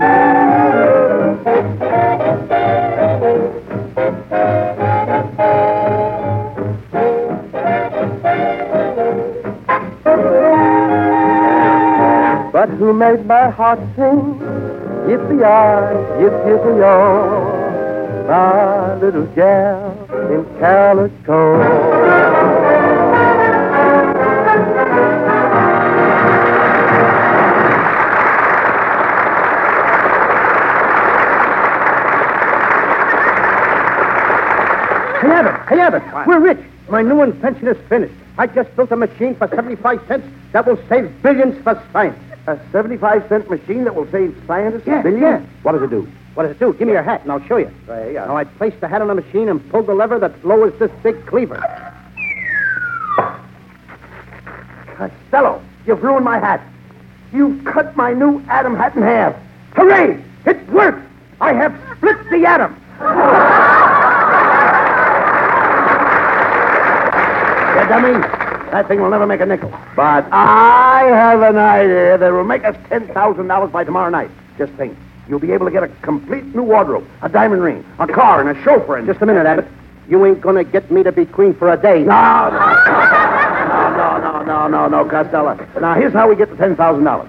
But 12.52 12.70
who 12.70 12.92
made 12.92 13.24
my 13.26 13.50
heart 13.50 13.78
sing? 13.94 14.40
Yippee-yi, 15.08 16.20
yippee-yi-yo, 16.20 16.96
my 18.28 18.94
little 18.96 19.26
gal 19.34 19.94
in 20.32 20.44
calico. 20.58 22.27
My 36.88 37.02
new 37.02 37.22
invention 37.22 37.68
is 37.68 37.76
finished. 37.88 38.14
I 38.38 38.46
just 38.46 38.74
built 38.76 38.90
a 38.92 38.96
machine 38.96 39.34
for 39.34 39.48
75 39.48 40.00
cents 40.08 40.26
that 40.52 40.66
will 40.66 40.78
save 40.88 41.22
billions 41.22 41.62
for 41.62 41.80
science. 41.92 42.18
A 42.46 42.58
75 42.72 43.28
cent 43.28 43.50
machine 43.50 43.84
that 43.84 43.94
will 43.94 44.10
save 44.10 44.34
scientists 44.46 44.86
Yeah, 44.86 45.02
billions? 45.02 45.22
yeah. 45.22 45.42
What 45.62 45.72
does 45.72 45.82
it 45.82 45.90
do? 45.90 46.08
What 46.34 46.44
does 46.44 46.52
it 46.52 46.58
do? 46.58 46.72
Give 46.72 46.86
me 46.86 46.94
your 46.94 47.02
hat 47.02 47.22
and 47.22 47.32
I'll 47.32 47.44
show 47.46 47.58
you. 47.58 47.70
Right, 47.86 48.12
yeah. 48.12 48.24
Now, 48.24 48.36
I 48.36 48.44
place 48.44 48.72
the 48.80 48.88
hat 48.88 49.02
on 49.02 49.08
the 49.08 49.14
machine 49.16 49.48
and 49.48 49.68
pull 49.70 49.82
the 49.82 49.92
lever 49.94 50.18
that 50.20 50.44
lowers 50.46 50.72
this 50.78 50.90
big 51.02 51.26
cleaver. 51.26 51.56
Costello, 54.96 55.62
you've 55.86 56.02
ruined 56.02 56.24
my 56.24 56.38
hat. 56.38 56.62
You've 57.32 57.62
cut 57.64 57.94
my 57.96 58.14
new 58.14 58.40
atom 58.48 58.74
hat 58.76 58.96
in 58.96 59.02
half. 59.02 59.36
Hooray! 59.74 60.22
It 60.46 60.66
worked! 60.70 61.02
I 61.40 61.52
have 61.52 61.78
split 61.96 62.16
the 62.30 62.46
atom. 62.46 62.74
dummy. 67.88 68.12
That 68.70 68.86
thing 68.86 69.00
will 69.00 69.10
never 69.10 69.26
make 69.26 69.40
a 69.40 69.46
nickel. 69.46 69.70
But 69.96 70.26
I 70.30 71.04
have 71.04 71.40
an 71.42 71.56
idea 71.56 72.18
that 72.18 72.32
will 72.32 72.44
make 72.44 72.64
us 72.64 72.76
$10,000 72.90 73.72
by 73.72 73.84
tomorrow 73.84 74.10
night. 74.10 74.30
Just 74.58 74.72
think. 74.74 74.96
You'll 75.28 75.38
be 75.38 75.52
able 75.52 75.66
to 75.66 75.72
get 75.72 75.82
a 75.82 75.88
complete 76.02 76.44
new 76.54 76.62
wardrobe, 76.62 77.06
a 77.22 77.28
diamond 77.28 77.62
ring, 77.62 77.84
a 77.98 78.06
car, 78.06 78.40
and 78.40 78.56
a 78.56 78.62
chauffeur. 78.62 78.96
And 78.96 79.06
Just 79.06 79.20
a 79.20 79.26
minute, 79.26 79.46
Abbott. 79.46 79.66
You 80.08 80.24
ain't 80.24 80.40
gonna 80.40 80.64
get 80.64 80.90
me 80.90 81.02
to 81.02 81.12
be 81.12 81.26
queen 81.26 81.54
for 81.54 81.70
a 81.70 81.76
day. 81.76 82.02
No, 82.02 82.48
no, 82.50 82.58
no, 83.96 84.18
no, 84.18 84.42
no, 84.42 84.68
no, 84.68 84.88
no, 84.88 85.04
Costello. 85.04 85.54
Now, 85.80 85.94
here's 85.94 86.14
how 86.14 86.28
we 86.28 86.36
get 86.36 86.48
the 86.48 86.56
$10,000. 86.56 87.28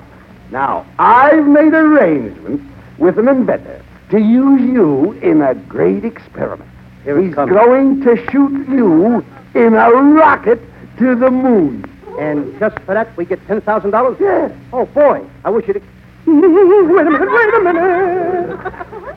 Now, 0.52 0.86
I've 0.98 1.46
made 1.46 1.74
arrangements 1.74 2.64
with 2.98 3.20
an 3.20 3.28
inventor 3.28 3.82
to 4.12 4.20
use 4.20 4.62
you 4.62 5.12
in 5.22 5.42
a 5.42 5.56
great 5.56 6.06
experiment. 6.06 6.70
Here 7.04 7.22
He's 7.22 7.36
going 7.36 8.02
to 8.02 8.16
shoot 8.32 8.68
you 8.70 9.24
in 9.56 9.74
a 9.74 9.92
rocket 9.92 10.60
to 10.98 11.16
the 11.16 11.32
moon. 11.32 11.86
And 12.20 12.58
just 12.60 12.78
for 12.80 12.94
that, 12.94 13.16
we 13.16 13.26
get 13.26 13.40
$10,000? 13.48 14.20
Yes. 14.20 14.52
Oh, 14.74 14.86
boy. 14.86 15.26
I 15.46 15.50
wish 15.50 15.68
you'd. 15.68 15.82
wait 16.30 17.08
a 17.08 17.10
minute, 17.10 17.32
wait 17.32 17.54
a 17.54 17.60
minute. 17.64 18.60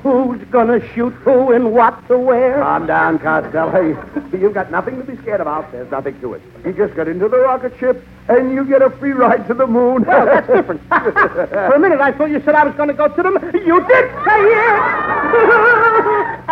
Who's 0.03 0.43
gonna 0.51 0.81
shoot 0.95 1.13
who 1.13 1.53
and 1.53 1.73
what 1.73 2.07
to 2.09 2.19
wear? 2.19 2.61
Calm 2.63 2.87
down, 2.87 3.19
Costello. 3.19 3.97
You've 4.33 4.55
got 4.55 4.71
nothing 4.71 4.97
to 4.99 5.05
be 5.05 5.17
scared 5.19 5.41
about. 5.41 5.71
There's 5.73 5.91
nothing 5.91 6.19
to 6.21 6.35
it. 6.35 6.43
You 6.65 6.73
just 6.73 6.95
get 6.95 7.09
into 7.09 7.29
the 7.29 7.39
rocket 7.39 7.79
ship, 7.79 8.05
and 8.29 8.53
you 8.53 8.65
get 8.65 8.83
a 8.83 8.91
free 8.91 9.13
ride 9.13 9.47
to 9.49 9.55
the 9.55 9.67
moon. 9.67 10.05
Well, 10.05 10.27
that's 10.27 10.47
different. 10.47 10.81
For 10.89 11.75
a 11.75 11.79
minute, 11.79 12.01
I 12.01 12.13
thought 12.13 12.31
you 12.31 12.41
said 12.41 12.55
I 12.55 12.65
was 12.65 12.75
going 12.77 12.89
to 12.89 12.95
go 12.95 13.09
to 13.09 13.23
them. 13.23 13.35
You 13.55 13.81
did 13.81 14.11
say 14.25 14.41
it! 14.41 15.79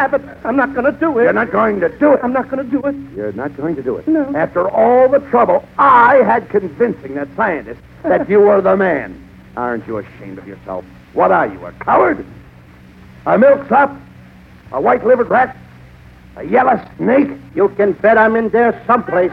Abbott, 0.00 0.22
I'm 0.44 0.56
not 0.56 0.72
going 0.72 0.86
to 0.86 0.98
do 0.98 1.18
it. 1.18 1.24
You're 1.24 1.34
not 1.34 1.52
going 1.52 1.78
to 1.80 1.90
do 1.98 2.14
it. 2.14 2.20
I'm 2.22 2.32
not 2.32 2.48
going 2.48 2.64
to 2.64 2.70
do 2.70 2.80
it. 2.86 2.96
You're 3.14 3.32
not 3.32 3.54
going 3.54 3.76
to 3.76 3.82
do 3.82 3.98
it. 3.98 4.08
No. 4.08 4.34
After 4.34 4.66
all 4.70 5.10
the 5.10 5.18
trouble 5.28 5.62
I 5.76 6.16
had 6.24 6.48
convincing 6.48 7.16
that 7.16 7.28
scientist 7.36 7.82
that 8.02 8.26
you 8.26 8.40
were 8.40 8.62
the 8.62 8.78
man. 8.78 9.28
Aren't 9.58 9.86
you 9.86 9.98
ashamed 9.98 10.38
of 10.38 10.48
yourself? 10.48 10.86
What 11.12 11.32
are 11.32 11.46
you, 11.46 11.66
a 11.66 11.72
coward? 11.72 12.24
A 13.26 13.36
milksop? 13.36 13.94
A 14.72 14.80
white-livered 14.80 15.28
rat? 15.28 15.54
A 16.36 16.44
yellow 16.44 16.82
snake? 16.96 17.28
You 17.54 17.68
can 17.68 17.92
bet 17.92 18.16
I'm 18.16 18.36
in 18.36 18.48
there 18.48 18.82
someplace. 18.86 19.32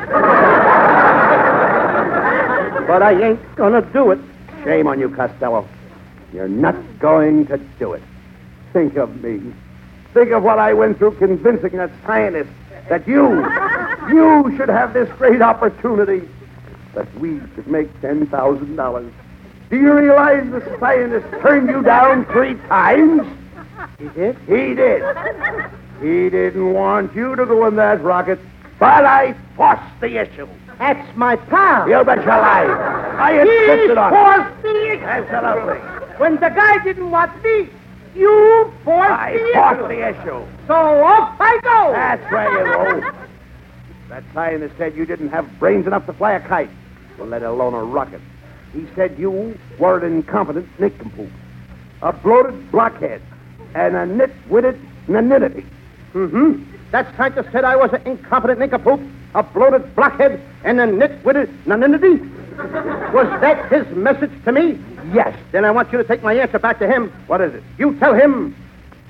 but 2.88 3.02
I 3.02 3.14
ain't 3.24 3.56
going 3.56 3.82
to 3.82 3.90
do 3.94 4.12
it. 4.12 4.20
Shame 4.66 4.88
on 4.88 5.00
you, 5.00 5.10
Costello. 5.16 5.66
You're 6.34 6.50
not 6.50 6.76
going 7.00 7.48
to 7.48 7.58
do 7.80 7.94
it. 7.94 8.04
Think 8.74 8.98
of 8.98 9.24
me. 9.24 9.54
Think 10.18 10.32
of 10.32 10.42
what 10.42 10.58
I 10.58 10.74
went 10.74 10.98
through 10.98 11.12
convincing 11.18 11.78
that 11.78 11.92
scientist 12.04 12.50
that 12.90 13.08
you, 13.08 13.38
you 14.10 14.58
should 14.58 14.68
have 14.68 14.92
this 14.92 15.08
great 15.20 15.44
opportunity, 15.44 16.28
that 16.96 17.14
we 17.20 17.38
could 17.54 17.68
make 17.68 17.88
$10,000. 18.02 19.14
Do 19.70 19.78
you 19.78 19.94
realize 19.94 20.50
the 20.50 20.80
scientist 20.80 21.28
turned 21.44 21.70
you 21.70 21.84
down 21.84 22.26
three 22.26 22.56
times? 22.68 23.28
He 24.00 24.10
did? 24.10 24.36
He 24.48 24.74
did. 24.74 25.04
He 26.02 26.32
didn't 26.32 26.74
want 26.74 27.14
you 27.16 27.36
to 27.36 27.46
go 27.46 27.68
in 27.68 27.76
that 27.76 28.02
rocket, 28.02 28.40
but 28.80 29.06
I 29.06 29.36
forced 29.56 29.84
the 30.02 30.20
issue. 30.20 30.48
That's 30.80 31.16
my 31.16 31.36
pal. 31.36 31.88
You 31.88 32.04
bet 32.04 32.26
your 32.26 32.40
life. 32.40 32.72
I 33.20 33.40
insisted 33.40 34.00
on 34.00 34.12
it. 34.12 34.16
forced 34.16 34.64
the 34.64 34.94
issue. 34.94 35.04
Absolutely. 35.04 35.78
When 36.18 36.34
the 36.38 36.50
guy 36.50 36.84
didn't 36.84 37.12
want 37.12 37.44
me, 37.44 37.70
you 38.18 38.74
forced 38.84 39.12
I 39.12 39.34
the 39.34 39.52
forced 39.54 39.80
issue. 39.80 39.88
the 39.88 40.10
issue. 40.10 40.46
So 40.68 40.74
off 40.74 41.36
I 41.40 41.60
go. 41.62 41.92
That's 41.94 42.32
where 42.32 42.52
you 42.52 43.02
go. 43.02 43.12
That 44.10 44.24
scientist 44.34 44.76
said 44.78 44.96
you 44.96 45.06
didn't 45.06 45.30
have 45.30 45.60
brains 45.60 45.86
enough 45.86 46.06
to 46.06 46.14
fly 46.14 46.34
a 46.34 46.40
kite, 46.40 46.70
well, 47.18 47.28
let 47.28 47.44
alone 47.44 47.74
a 47.74 47.84
rocket. 47.84 48.22
He 48.74 48.88
said 48.96 49.18
you 49.20 49.58
were 49.80 50.00
an 50.00 50.14
incompetent 50.14 50.68
nincompoop, 50.80 51.30
a 52.02 52.14
bloated 52.14 52.72
blockhead, 52.72 53.22
and 53.76 53.96
a 53.96 54.06
nitwitted 54.06 54.80
nanity. 55.08 55.66
Mm-hmm. 56.14 56.64
That 56.92 57.14
scientist 57.18 57.50
said 57.52 57.66
I 57.66 57.76
was 57.76 57.92
an 57.94 58.02
incompetent 58.06 58.60
nincompoop, 58.60 59.02
a 59.36 59.44
bloated 59.44 59.94
blockhead, 59.96 60.42
and 60.64 60.80
a 60.80 60.88
nitwitted 60.88 61.54
nanity. 61.66 62.32
Was 62.58 63.28
that 63.42 63.72
his 63.72 63.88
message 63.96 64.32
to 64.46 64.52
me? 64.52 64.80
Yes. 65.14 65.38
Then 65.52 65.64
I 65.66 65.72
want 65.72 65.92
you 65.92 65.98
to 65.98 66.04
take 66.04 66.24
my 66.24 66.34
answer 66.34 66.60
back 66.60 66.80
to 66.80 66.88
him. 66.88 67.12
What 67.28 67.42
is 67.42 67.54
it? 67.54 67.64
You 67.78 67.98
tell 68.00 68.14
him 68.14 68.56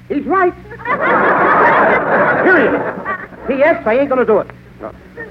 he's 0.08 0.25
right. 0.25 0.54
Period. 2.44 3.48
P.S. 3.48 3.86
I 3.88 4.00
ain't 4.00 4.10
going 4.10 4.20
to 4.20 4.25
do 4.25 4.39
it. 4.39 4.48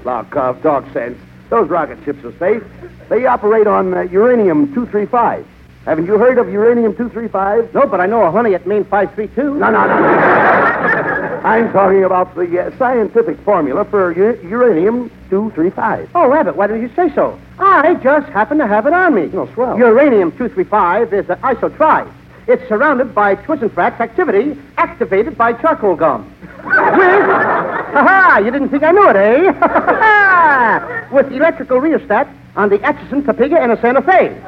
Look, 0.03 0.35
uh, 0.35 0.53
dog 0.53 0.91
sense. 0.93 1.17
Those 1.49 1.69
rocket 1.69 2.03
ships 2.03 2.23
are 2.25 2.37
safe. 2.37 2.63
They 3.09 3.25
operate 3.25 3.67
on 3.67 3.93
uh, 3.93 4.01
uranium 4.01 4.73
235. 4.73 5.45
Haven't 5.85 6.05
you 6.05 6.17
heard 6.17 6.37
of 6.37 6.51
uranium 6.51 6.95
235? 6.95 7.73
No, 7.73 7.87
but 7.87 8.01
I 8.01 8.05
know 8.05 8.23
a 8.23 8.31
honey 8.31 8.53
at 8.55 8.67
Main 8.67 8.83
532. 8.83 9.55
No, 9.55 9.71
no, 9.71 9.87
no. 9.87 11.13
no. 11.47 11.53
I'm 11.53 11.71
talking 11.71 12.03
about 12.03 12.35
the 12.35 12.59
uh, 12.59 12.77
scientific 12.77 13.37
formula 13.39 13.85
for 13.85 14.11
u- 14.11 14.39
uranium 14.47 15.09
235. 15.29 16.09
Oh, 16.15 16.29
Rabbit, 16.29 16.55
why 16.55 16.67
didn't 16.67 16.83
you 16.83 16.91
say 16.95 17.13
so? 17.13 17.39
I 17.59 17.95
just 17.95 18.27
happen 18.29 18.57
to 18.59 18.67
have 18.67 18.85
it 18.87 18.93
on 18.93 19.15
me. 19.15 19.29
Oh, 19.33 19.51
swell. 19.53 19.77
Uranium-235 19.77 21.13
is 21.13 21.29
an 21.29 21.37
isotribe. 21.37 22.11
It's 22.47 22.65
surrounded 22.69 23.13
by 23.13 23.35
Twissenfrat's 23.35 23.99
activity 23.99 24.57
activated 24.77 25.37
by 25.37 25.53
charcoal 25.53 25.95
gum. 25.95 26.33
With... 26.63 26.65
Ha-ha! 26.65 28.41
You 28.43 28.51
didn't 28.51 28.69
think 28.69 28.83
I 28.83 28.91
knew 28.91 29.09
it, 29.09 29.15
eh? 29.15 31.07
With 31.11 31.31
electrical 31.31 31.79
rheostat 31.79 32.27
on 32.55 32.69
the 32.69 32.81
Atchison, 32.83 33.23
Topeka, 33.23 33.59
and 33.59 33.71
a 33.71 33.81
Santa 33.81 34.01
Fe. 34.01 34.39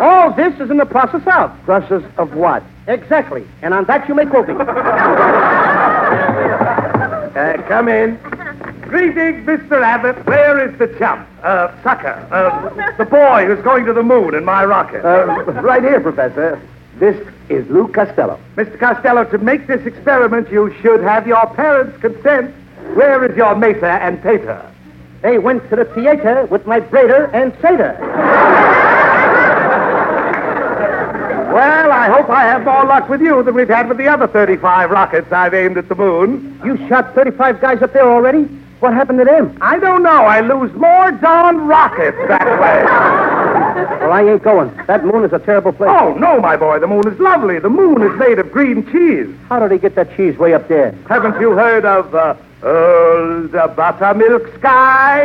All 0.00 0.32
this 0.32 0.58
is 0.60 0.70
in 0.70 0.78
the 0.78 0.86
process 0.86 1.22
of. 1.26 1.52
Process 1.64 2.02
of 2.18 2.34
what? 2.34 2.62
Exactly. 2.88 3.46
And 3.62 3.74
on 3.74 3.84
that 3.84 4.08
you 4.08 4.14
may 4.14 4.26
quote 4.26 4.48
me. 4.48 4.54
Uh, 7.36 7.62
come 7.68 7.86
in. 7.88 8.16
Greetings, 8.80 9.46
Mr. 9.46 9.82
Abbott. 9.82 10.24
Where 10.24 10.66
is 10.66 10.78
the 10.78 10.86
chump? 10.98 11.28
Uh, 11.42 11.70
sucker. 11.82 12.26
Uh, 12.30 12.96
the 12.96 13.04
boy 13.04 13.44
who's 13.44 13.62
going 13.62 13.84
to 13.84 13.92
the 13.92 14.02
moon 14.02 14.34
in 14.34 14.42
my 14.42 14.64
rocket. 14.64 15.04
Uh, 15.04 15.26
right 15.60 15.82
here, 15.82 16.00
Professor. 16.00 16.58
This 16.98 17.14
is 17.50 17.68
Lou 17.68 17.88
Costello. 17.88 18.40
Mr. 18.56 18.78
Costello, 18.78 19.24
to 19.24 19.36
make 19.36 19.66
this 19.66 19.84
experiment, 19.84 20.50
you 20.50 20.74
should 20.80 21.02
have 21.02 21.26
your 21.26 21.46
parents' 21.48 22.00
consent. 22.00 22.54
Where 22.94 23.22
is 23.30 23.36
your 23.36 23.54
mesa 23.54 23.98
and 24.00 24.22
paper? 24.22 24.72
They 25.20 25.36
went 25.36 25.68
to 25.68 25.76
the 25.76 25.84
theater 25.84 26.46
with 26.46 26.66
my 26.66 26.80
braider 26.80 27.30
and 27.34 27.52
satyr. 27.60 28.85
Well, 31.56 31.90
I 31.90 32.10
hope 32.10 32.28
I 32.28 32.42
have 32.42 32.66
more 32.66 32.84
luck 32.84 33.08
with 33.08 33.22
you 33.22 33.42
than 33.42 33.54
we've 33.54 33.66
had 33.66 33.88
with 33.88 33.96
the 33.96 34.06
other 34.08 34.26
35 34.26 34.90
rockets 34.90 35.32
I've 35.32 35.54
aimed 35.54 35.78
at 35.78 35.88
the 35.88 35.94
moon. 35.94 36.60
You 36.62 36.76
shot 36.86 37.14
35 37.14 37.62
guys 37.62 37.80
up 37.80 37.94
there 37.94 38.06
already? 38.06 38.42
What 38.80 38.92
happened 38.92 39.20
to 39.20 39.24
them? 39.24 39.56
I 39.62 39.78
don't 39.78 40.02
know. 40.02 40.26
I 40.26 40.42
lose 40.42 40.70
more 40.74 41.12
darn 41.12 41.66
rockets 41.66 42.18
that 42.28 42.44
way. 42.44 42.84
Well, 44.02 44.12
I 44.12 44.22
ain't 44.30 44.42
going. 44.42 44.70
That 44.86 45.06
moon 45.06 45.24
is 45.24 45.32
a 45.32 45.38
terrible 45.38 45.72
place. 45.72 45.88
Oh, 45.90 46.12
no, 46.18 46.38
my 46.40 46.58
boy. 46.58 46.78
The 46.78 46.88
moon 46.88 47.08
is 47.08 47.18
lovely. 47.18 47.58
The 47.58 47.70
moon 47.70 48.02
is 48.02 48.18
made 48.18 48.38
of 48.38 48.52
green 48.52 48.84
cheese. 48.92 49.34
How 49.48 49.58
did 49.58 49.72
he 49.72 49.78
get 49.78 49.94
that 49.94 50.14
cheese 50.14 50.36
way 50.36 50.52
up 50.52 50.68
there? 50.68 50.92
Haven't 51.08 51.40
you 51.40 51.52
heard 51.52 51.86
of 51.86 52.14
uh, 52.14 52.34
old 52.62 53.54
uh, 53.54 53.68
buttermilk 53.68 54.54
sky? 54.58 55.24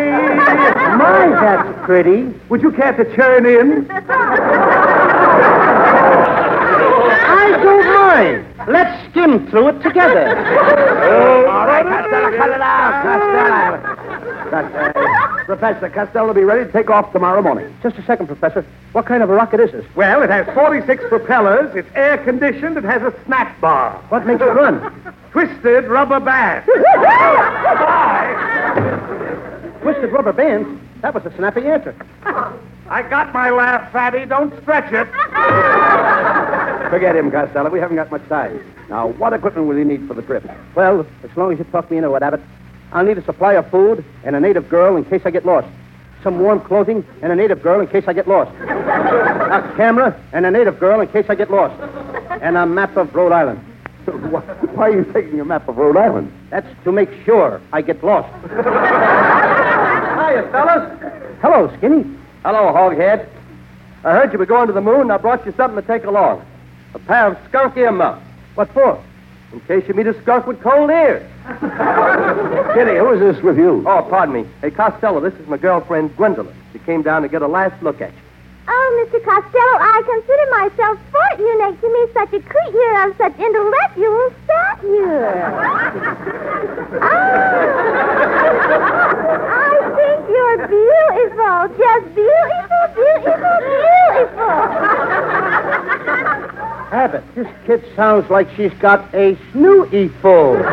My, 0.96 1.28
that's 1.28 1.86
pretty. 1.86 2.34
Would 2.48 2.62
you 2.62 2.72
care 2.72 2.94
to 2.94 3.16
churn 3.18 3.46
in? 3.46 3.86
I 7.32 7.50
don't 7.64 7.86
mind. 7.86 8.46
Let's 8.68 9.10
skim 9.10 9.48
through 9.50 9.70
it 9.70 9.82
together. 9.82 10.38
All 11.48 11.66
right, 11.66 11.86
Costello, 11.86 12.38
cut 12.38 12.50
it 12.50 12.62
out. 12.62 13.04
Costello. 13.04 13.80
Costello. 14.50 15.46
Professor 15.46 15.90
Costello 15.90 16.28
will 16.28 16.34
be 16.34 16.44
ready 16.44 16.66
to 16.66 16.72
take 16.72 16.90
off 16.90 17.12
tomorrow 17.14 17.42
morning. 17.42 17.76
Just 17.82 17.98
a 17.98 18.04
second, 18.04 18.28
Professor. 18.28 18.66
What 18.92 19.06
kind 19.06 19.24
of 19.24 19.30
a 19.30 19.34
rocket 19.34 19.60
is 19.60 19.72
this? 19.72 19.86
Well, 19.96 20.22
it 20.24 20.30
has 20.30 20.46
46 20.54 21.06
propellers. 21.08 21.76
It's 21.76 21.90
air 21.96 22.18
conditioned. 22.18 22.78
It 22.78 22.84
has 22.84 23.02
a 23.02 23.14
snap 23.26 23.60
bar. 23.62 23.94
What 24.10 24.26
makes 24.26 24.42
it 24.42 24.46
run? 24.46 24.82
Twisted 25.32 25.86
rubber 25.86 26.20
band. 26.20 26.66
Twisted 29.82 30.12
rubber 30.12 30.34
bands? 30.34 30.82
That 31.02 31.14
was 31.14 31.26
a 31.26 31.36
snappy 31.36 31.66
answer. 31.66 31.96
I 32.90 33.02
got 33.10 33.34
my 33.34 33.50
laugh, 33.50 33.92
Fatty. 33.92 34.26
Don't 34.26 34.54
stretch 34.62 34.92
it. 34.92 35.08
Forget 36.92 37.16
him, 37.16 37.32
Costello. 37.32 37.70
We 37.70 37.80
haven't 37.80 37.96
got 37.96 38.12
much 38.12 38.28
time. 38.28 38.62
Now, 38.90 39.08
what 39.14 39.32
equipment 39.32 39.66
will 39.66 39.78
you 39.78 39.86
need 39.86 40.06
for 40.10 40.14
the 40.14 40.22
trip? 40.22 40.44
Well, 40.76 41.08
as 41.24 41.38
long 41.38 41.54
as 41.54 41.58
you 41.58 41.64
talk 41.64 41.90
me 41.90 41.96
into 41.96 42.14
it, 42.14 42.22
Abbott, 42.22 42.42
I'll 42.92 43.06
need 43.06 43.18
a 43.18 43.24
supply 43.24 43.54
of 43.54 43.72
food 43.72 44.04
and 44.26 44.36
a 44.36 44.42
native 44.42 44.68
girl 44.68 44.98
in 44.98 45.06
case 45.06 45.22
I 45.24 45.32
get 45.32 45.46
lost. 45.46 45.70
Some 46.22 46.40
warm 46.40 46.60
clothing 46.60 47.06
and 47.22 47.32
a 47.32 47.36
native 47.36 47.64
girl 47.64 47.80
in 47.80 47.88
case 47.88 48.04
I 48.08 48.14
get 48.14 48.28
lost. 48.28 48.52
a 48.60 49.74
camera 49.78 50.22
and 50.34 50.46
a 50.46 50.52
native 50.52 50.82
girl 50.82 51.00
in 51.00 51.08
case 51.08 51.28
I 51.30 51.36
get 51.36 51.50
lost. 51.50 51.82
And 52.42 52.58
a 52.58 52.66
map 52.66 52.98
of 52.98 53.16
Rhode 53.16 53.32
Island. 53.32 53.60
Why 54.76 54.90
are 54.90 54.92
you 54.92 55.06
taking 55.14 55.40
a 55.40 55.46
map 55.46 55.70
of 55.70 55.78
Rhode 55.78 55.96
Island? 55.96 56.30
That's 56.50 56.68
to 56.84 56.92
make 56.92 57.10
sure 57.24 57.62
I 57.72 57.82
get 57.82 58.04
lost. 58.04 58.28
Hiya, 58.50 58.60
fellas. 60.52 61.00
Hello, 61.42 61.70
Skinnay. 61.78 62.18
Hello, 62.44 62.74
Hoghead. 62.74 63.30
I 64.04 64.12
heard 64.12 64.34
you 64.34 64.40
were 64.40 64.46
going 64.46 64.68
to 64.68 64.74
the 64.74 64.82
moon, 64.82 65.02
and 65.02 65.14
I 65.14 65.18
brought 65.18 65.46
you 65.46 65.54
something 65.56 65.82
to 65.82 65.88
take 65.88 66.04
along. 66.04 66.46
A 66.94 67.00
pair 67.00 67.28
of 67.28 67.38
skunk 67.48 67.78
earmuffs. 67.78 68.26
What 68.56 68.70
for? 68.74 69.02
In 69.54 69.60
case 69.62 69.84
you 69.88 69.94
meet 69.94 70.08
a 70.08 70.14
skunk 70.22 70.48
with 70.48 70.62
cold 70.62 70.90
ears. 70.90 71.24
Kitty, 72.74 72.98
who 72.98 73.12
is 73.14 73.20
this 73.20 73.44
with 73.44 73.58
you? 73.58 73.84
Oh, 73.86 74.06
pardon 74.10 74.36
me. 74.36 74.46
Hey, 74.62 74.72
Costello, 74.72 75.20
this 75.20 75.34
is 75.34 75.48
my 75.48 75.58
girlfriend, 75.58 76.16
Gwendolyn. 76.16 76.56
She 76.72 76.80
came 76.80 77.02
down 77.02 77.22
to 77.24 77.28
get 77.28 77.42
a 77.42 77.48
last 77.48 77.82
look 77.84 78.00
at 78.02 78.12
you. 78.12 78.18
Oh, 78.68 79.08
Mr. 79.10 79.20
Costello, 79.26 79.78
I 79.82 80.02
consider 80.06 80.46
myself 80.56 81.00
fortunate 81.12 81.82
to 81.82 81.88
meet 81.92 82.14
such 82.14 82.32
a 82.34 82.42
creature 82.48 82.94
of 83.04 83.18
such 83.18 83.36
intellectual 83.40 84.32
stature. 84.46 85.36
oh, 87.02 87.42
I 89.52 89.76
think 89.98 90.30
you're 90.30 90.68
beautiful. 90.72 91.68
Just 91.76 92.06
beautiful, 92.16 92.84
beautiful, 92.96 93.58
beautiful. 93.68 94.62
Abbott, 96.92 97.21
this 97.36 97.48
kid 97.66 97.84
sounds 97.96 98.30
like 98.30 98.48
she's 98.56 98.74
got 98.74 99.14
a 99.16 99.38
snooty 99.52 100.10
full. 100.22 100.58
Oh, 100.58 100.66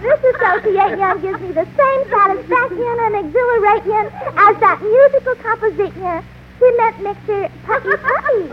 this 0.00 0.18
association 0.34 1.20
gives 1.20 1.40
me 1.40 1.52
the 1.52 1.66
same 1.76 2.08
satisfaction 2.08 2.96
and 3.00 3.16
exhilaration 3.26 4.08
as 4.36 4.56
that 4.60 4.80
musical 4.80 5.34
composition, 5.36 6.24
cement 6.58 7.00
mixer, 7.02 7.50
puppy 7.66 7.96
puppy. 8.00 8.48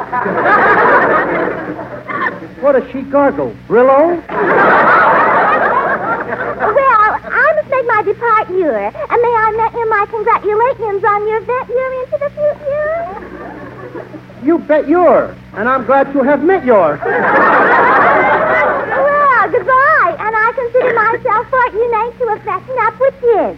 What 2.62 2.74
does 2.74 2.92
she 2.92 3.02
gargle? 3.04 3.56
Brillo? 3.70 4.22
Well, 6.60 7.12
I 7.24 7.54
must 7.56 7.70
make 7.70 7.88
my 7.88 8.02
departure, 8.04 8.78
and 8.78 9.22
may 9.22 9.34
I 9.34 9.52
make 9.56 9.74
you 9.74 9.90
my 9.90 10.06
congratulations 10.10 11.04
on 11.06 11.28
your 11.28 11.40
venture 11.42 11.94
into 12.04 12.18
the 12.20 12.30
future? 12.36 13.39
You 14.44 14.60
bet 14.60 14.88
you're. 14.88 15.36
And 15.54 15.68
I'm 15.68 15.86
glad 15.86 16.14
to 16.14 16.24
have 16.24 16.44
met 16.44 16.64
yours. 16.66 17.00
Well, 17.02 17.12
goodbye, 19.52 20.16
and 20.20 20.36
I 20.36 20.52
consider 20.56 20.94
myself 20.94 21.48
fortunate 21.50 22.18
to 22.20 22.26
have 22.50 22.68
met 22.68 22.78
up 22.88 23.00
with 23.00 23.22
you. 23.24 23.58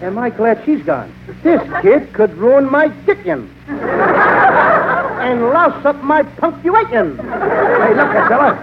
Am 0.06 0.18
I 0.18 0.30
glad 0.30 0.64
she's 0.64 0.82
gone? 0.84 1.12
This 1.42 1.60
kid 1.82 2.12
could 2.12 2.32
ruin 2.38 2.70
my 2.70 2.88
dickin. 3.06 3.48
and 3.68 5.42
louse 5.50 5.84
up 5.84 6.02
my 6.02 6.22
punctuation. 6.22 7.16
Hey, 7.18 7.94
look, 7.94 8.10
Costello. 8.12 8.54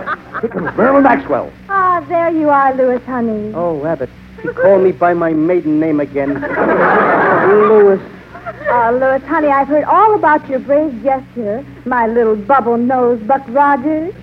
Here 0.42 0.50
comes 0.50 0.76
Marilyn 0.78 1.04
Maxwell. 1.04 1.52
Ah, 1.70 2.00
there 2.08 2.30
you 2.30 2.50
are, 2.50 2.74
Louis, 2.76 3.04
honey. 3.06 3.52
Oh, 3.56 3.86
Abbott, 3.86 4.10
she 4.42 4.48
called 4.50 4.84
me 4.84 4.92
by 4.92 5.14
my 5.14 5.32
maiden 5.34 5.80
name 5.80 6.00
again. 6.00 6.34
Louis. 7.50 8.02
Ah, 8.68 8.90
Louis, 8.90 9.24
honey, 9.26 9.48
I've 9.50 9.68
heard 9.68 9.84
all 9.84 10.16
about 10.16 10.48
your 10.50 10.60
brave 10.60 11.04
gesture, 11.04 11.64
my 11.86 12.08
little 12.08 12.36
bubble 12.36 12.78
nose, 12.78 13.20
Buck 13.22 13.44
Rogers. 13.50 14.14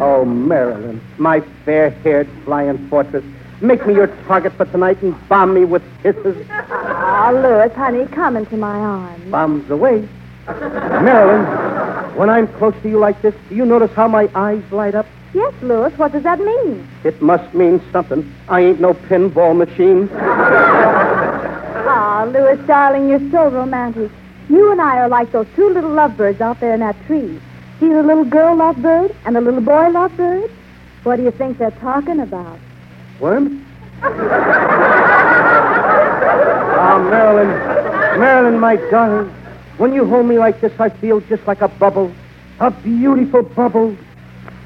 Oh, 0.00 0.24
Marilyn, 0.24 1.00
my 1.18 1.40
fair-haired 1.64 2.28
flying 2.44 2.88
fortress. 2.88 3.24
Make 3.60 3.86
me 3.86 3.94
your 3.94 4.06
target 4.26 4.54
for 4.54 4.64
tonight 4.64 5.00
and 5.02 5.14
bomb 5.28 5.54
me 5.54 5.64
with 5.64 5.82
kisses. 6.02 6.46
Ah, 6.50 7.30
Louis, 7.32 7.72
honey, 7.74 8.06
come 8.06 8.36
into 8.36 8.56
my 8.56 8.76
arms. 8.76 9.30
Bombs 9.30 9.70
away. 9.70 10.08
Marilyn, 10.48 12.16
when 12.16 12.30
I'm 12.30 12.48
close 12.54 12.74
to 12.82 12.88
you 12.88 12.98
like 12.98 13.20
this, 13.22 13.34
do 13.48 13.54
you 13.54 13.66
notice 13.66 13.92
how 13.92 14.08
my 14.08 14.28
eyes 14.34 14.62
light 14.72 14.94
up? 14.94 15.06
Yes, 15.34 15.54
Louis, 15.62 15.92
what 15.98 16.12
does 16.12 16.22
that 16.24 16.38
mean? 16.40 16.88
It 17.04 17.20
must 17.22 17.54
mean 17.54 17.80
something. 17.92 18.34
I 18.48 18.60
ain't 18.62 18.80
no 18.80 18.94
pinball 18.94 19.56
machine. 19.56 20.08
Ah, 21.84 22.24
Louis, 22.32 22.56
darling, 22.66 23.08
you're 23.08 23.30
so 23.30 23.48
romantic. 23.48 24.10
You 24.48 24.70
and 24.70 24.80
I 24.80 24.98
are 24.98 25.08
like 25.08 25.32
those 25.32 25.48
two 25.56 25.68
little 25.68 25.90
lovebirds 25.90 26.40
out 26.40 26.60
there 26.60 26.74
in 26.74 26.80
that 26.80 26.96
tree. 27.06 27.40
See 27.80 27.88
the 27.88 28.02
little 28.02 28.24
girl 28.24 28.56
lovebird 28.56 29.14
and 29.24 29.34
the 29.34 29.40
little 29.40 29.60
boy 29.60 29.90
lovebird? 29.90 30.48
What 31.02 31.16
do 31.16 31.24
you 31.24 31.32
think 31.32 31.58
they're 31.58 31.72
talking 31.72 32.20
about? 32.20 32.58
Worms? 33.18 33.60
Ah, 36.84 36.98
Marilyn. 37.10 37.48
Marilyn, 38.20 38.60
my 38.60 38.76
darling. 38.90 39.28
When 39.78 39.92
you 39.92 40.06
hold 40.06 40.26
me 40.26 40.38
like 40.38 40.60
this, 40.60 40.72
I 40.78 40.88
feel 40.88 41.20
just 41.22 41.44
like 41.46 41.62
a 41.62 41.68
bubble. 41.68 42.12
A 42.60 42.70
beautiful 42.70 43.42
bubble. 43.42 43.96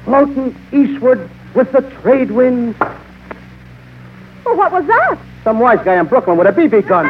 Floating 0.05 0.55
eastward 0.71 1.29
with 1.55 1.71
the 1.71 1.81
trade 2.01 2.29
wind. 2.29 2.75
Well, 4.45 4.55
what 4.55 4.71
was 4.71 4.85
that? 4.85 5.17
Some 5.47 5.59
wise 5.59 5.79
guy 5.85 5.97
in 5.97 6.07
Brooklyn 6.07 6.37
with 6.37 6.45
a 6.45 6.51
BB 6.51 6.89
gun. 6.89 7.05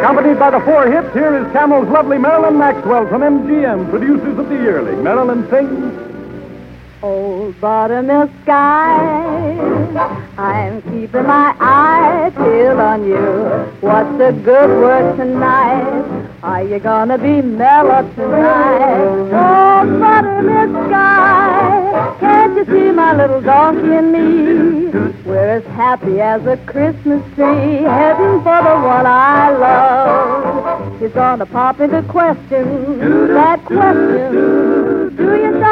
Accompanied 0.00 0.40
by 0.40 0.50
the 0.50 0.58
four 0.64 0.90
hits, 0.90 1.14
here 1.14 1.36
is 1.36 1.46
Camel's 1.52 1.88
lovely 1.88 2.18
Marilyn 2.18 2.58
Maxwell 2.58 3.06
from 3.06 3.22
MGM, 3.22 3.90
producers 3.90 4.36
of 4.36 4.48
the 4.48 4.56
yearling. 4.56 5.04
Marilyn 5.04 5.48
sings. 5.50 6.15
Old 7.06 7.60
buttermilk 7.60 8.30
sky, 8.42 8.98
I'm 10.36 10.82
keeping 10.82 11.22
my 11.22 11.54
eye 11.60 12.32
still 12.32 12.80
on 12.80 13.06
you. 13.06 13.22
What's 13.80 14.10
the 14.18 14.32
good 14.44 14.70
word 14.80 15.16
tonight? 15.16 16.02
Are 16.42 16.64
you 16.64 16.80
gonna 16.80 17.16
be 17.16 17.42
mellow 17.42 18.02
tonight? 18.16 19.20
Oh, 19.32 20.00
buttermilk 20.00 20.88
sky, 20.88 22.16
can't 22.18 22.56
you 22.56 22.64
see 22.64 22.90
my 22.90 23.14
little 23.14 23.40
donkey 23.40 23.94
and 23.94 24.10
me? 24.10 24.90
We're 25.24 25.58
as 25.58 25.64
happy 25.76 26.20
as 26.20 26.44
a 26.44 26.56
Christmas 26.66 27.22
tree, 27.36 27.84
heading 27.86 28.42
for 28.42 28.58
the 28.66 28.76
one 28.94 29.06
I 29.06 29.50
love. 29.50 31.00
He's 31.00 31.12
gonna 31.12 31.46
pop 31.46 31.78
into 31.78 32.02
question 32.02 33.28
that 33.32 33.64
question. 33.64 35.14
Do 35.16 35.36
you? 35.36 35.65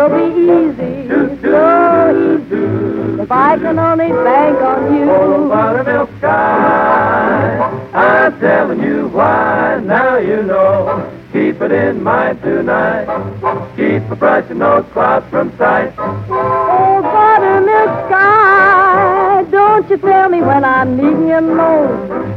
Do 0.00 0.16
you 0.16 0.16
do? 0.16 0.16
It'll 0.16 0.16
be 0.16 0.40
easy, 0.40 1.40
so 1.42 2.38
easy. 2.38 3.22
If 3.22 3.30
I 3.30 3.58
can 3.58 3.78
only 3.78 4.10
bank 4.10 4.58
on 4.58 4.94
you. 4.94 5.10
Oh, 5.10 5.48
buttermilk 5.48 6.10
sky, 6.18 7.58
I'm 7.92 8.40
telling 8.40 8.82
you 8.82 9.08
why. 9.08 9.80
Now 9.84 10.16
you 10.16 10.42
know. 10.42 11.16
Keep 11.32 11.60
it 11.60 11.70
in 11.70 12.02
mind 12.02 12.40
tonight. 12.42 13.06
Keep 13.76 14.08
the 14.08 14.16
bright 14.16 14.50
and 14.50 14.58
no 14.58 14.82
clouds 14.82 15.28
from 15.30 15.56
sight. 15.56 15.92
Oh, 15.98 17.02
buttermilk 17.02 18.08
sky, 18.08 19.44
don't 19.50 19.88
you 19.90 19.98
fail 19.98 20.28
me 20.28 20.40
when 20.40 20.64
I'm 20.64 20.96
needing 20.96 21.28
you 21.28 21.40
most. 21.40 22.29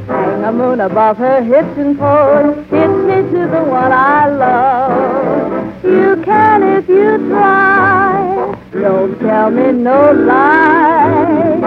A 0.43 0.51
moon 0.51 0.81
above 0.81 1.15
her 1.19 1.41
hips 1.41 1.77
and 1.77 1.97
post. 1.97 2.69
Hitch 2.69 2.97
me 3.07 3.15
to 3.31 3.47
the 3.47 3.63
one 3.63 3.93
I 3.93 4.27
love. 4.27 5.83
You 5.85 6.21
can 6.21 6.63
if 6.63 6.89
you 6.89 7.17
try. 7.29 8.53
Don't 8.73 9.17
tell 9.19 9.49
me 9.49 9.71
no 9.71 10.11
lie. 10.11 11.59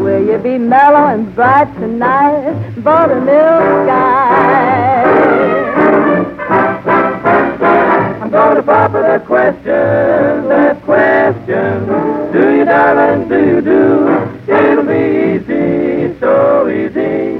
Will 0.00 0.24
you 0.24 0.38
be 0.38 0.58
mellow 0.58 1.08
and 1.08 1.34
bright 1.34 1.74
tonight? 1.80 2.54
Buttermilk 2.84 3.86
sky. 3.86 5.02
I'm 8.22 8.30
gonna 8.30 8.62
papa 8.62 9.00
that 9.00 9.26
question, 9.26 10.48
that 10.48 10.80
question. 10.82 11.86
Do 12.32 12.56
you, 12.58 12.64
darling, 12.64 13.28
do 13.28 13.44
you 13.44 13.60
do? 13.60 14.29
It'll 14.50 14.84
be 14.84 15.36
easy, 15.36 16.18
so 16.18 16.68
easy. 16.68 17.38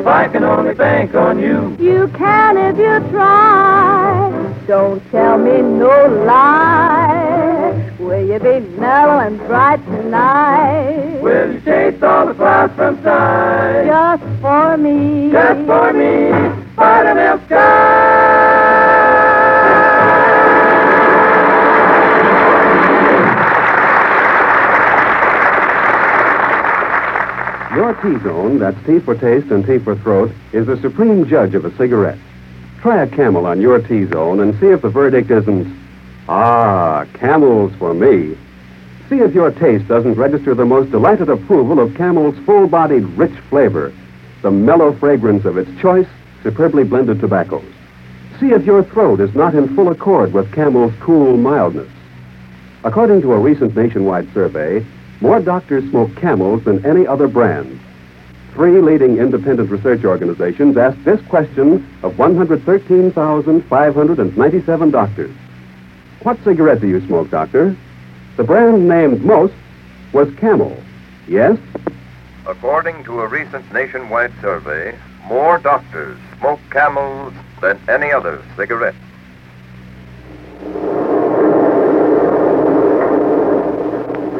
If 0.00 0.06
I 0.06 0.28
can 0.28 0.44
only 0.44 0.74
bank 0.74 1.14
on 1.14 1.38
you. 1.38 1.74
You 1.78 2.08
can 2.08 2.58
if 2.58 2.76
you 2.76 3.10
try. 3.10 4.30
Don't 4.66 5.02
tell 5.10 5.38
me 5.38 5.62
no 5.62 6.24
lie. 6.26 7.94
Will 7.98 8.26
you 8.26 8.38
be 8.38 8.60
mellow 8.78 9.20
and 9.20 9.38
bright 9.40 9.82
tonight? 9.86 11.20
Will 11.22 11.54
you 11.54 11.60
chase 11.62 12.02
all 12.02 12.26
the 12.26 12.34
clouds 12.34 12.74
from 12.74 13.02
sight? 13.02 13.86
Just 13.86 14.22
for 14.42 14.76
me. 14.76 15.30
Just 15.32 15.66
for 15.66 15.92
me, 15.92 16.30
buttermilk 16.76 17.48
Your 27.74 27.92
T-Zone, 27.94 28.60
that's 28.60 28.76
T 28.86 29.00
for 29.00 29.16
taste 29.16 29.50
and 29.50 29.66
T 29.66 29.78
for 29.78 29.96
throat, 29.96 30.30
is 30.52 30.66
the 30.66 30.80
supreme 30.80 31.26
judge 31.26 31.56
of 31.56 31.64
a 31.64 31.76
cigarette. 31.76 32.18
Try 32.80 33.02
a 33.02 33.06
Camel 33.08 33.46
on 33.46 33.60
your 33.60 33.80
T-Zone 33.80 34.38
and 34.40 34.58
see 34.60 34.66
if 34.66 34.82
the 34.82 34.88
verdict 34.88 35.28
isn't, 35.32 35.76
ah, 36.28 37.04
Camels 37.14 37.72
for 37.76 37.92
me. 37.92 38.38
See 39.08 39.16
if 39.16 39.34
your 39.34 39.50
taste 39.50 39.88
doesn't 39.88 40.14
register 40.14 40.54
the 40.54 40.64
most 40.64 40.92
delighted 40.92 41.28
approval 41.28 41.80
of 41.80 41.96
Camel's 41.96 42.38
full-bodied, 42.46 43.02
rich 43.18 43.36
flavor, 43.50 43.92
the 44.42 44.52
mellow 44.52 44.92
fragrance 44.92 45.44
of 45.44 45.58
its 45.58 45.70
choice, 45.80 46.08
superbly 46.44 46.84
blended 46.84 47.18
tobaccos. 47.18 47.64
See 48.38 48.52
if 48.52 48.64
your 48.64 48.84
throat 48.84 49.18
is 49.18 49.34
not 49.34 49.56
in 49.56 49.74
full 49.74 49.88
accord 49.88 50.32
with 50.32 50.52
Camel's 50.52 50.94
cool 51.00 51.36
mildness. 51.36 51.90
According 52.84 53.22
to 53.22 53.32
a 53.32 53.38
recent 53.38 53.74
nationwide 53.74 54.32
survey, 54.32 54.86
more 55.24 55.40
doctors 55.40 55.82
smoke 55.88 56.14
camels 56.16 56.62
than 56.64 56.84
any 56.84 57.06
other 57.06 57.26
brand. 57.26 57.80
Three 58.52 58.82
leading 58.82 59.16
independent 59.16 59.70
research 59.70 60.04
organizations 60.04 60.76
asked 60.76 61.02
this 61.02 61.18
question 61.28 61.88
of 62.02 62.18
113,597 62.18 64.90
doctors. 64.90 65.34
What 66.24 66.36
cigarette 66.44 66.82
do 66.82 66.88
you 66.88 67.00
smoke, 67.06 67.30
doctor? 67.30 67.74
The 68.36 68.44
brand 68.44 68.86
named 68.86 69.24
most 69.24 69.54
was 70.12 70.30
Camel. 70.34 70.76
Yes? 71.26 71.58
According 72.46 73.04
to 73.04 73.20
a 73.20 73.26
recent 73.26 73.72
nationwide 73.72 74.34
survey, 74.42 74.94
more 75.24 75.56
doctors 75.56 76.18
smoke 76.38 76.60
camels 76.70 77.32
than 77.62 77.80
any 77.88 78.12
other 78.12 78.44
cigarette. 78.58 78.94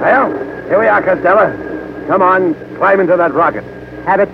Well, 0.02 0.43
here 0.74 0.80
we 0.80 0.88
are, 0.88 1.02
Costello. 1.02 2.06
Come 2.08 2.20
on, 2.20 2.54
climb 2.78 2.98
into 2.98 3.16
that 3.16 3.32
rocket. 3.32 3.62
Abbott. 4.08 4.28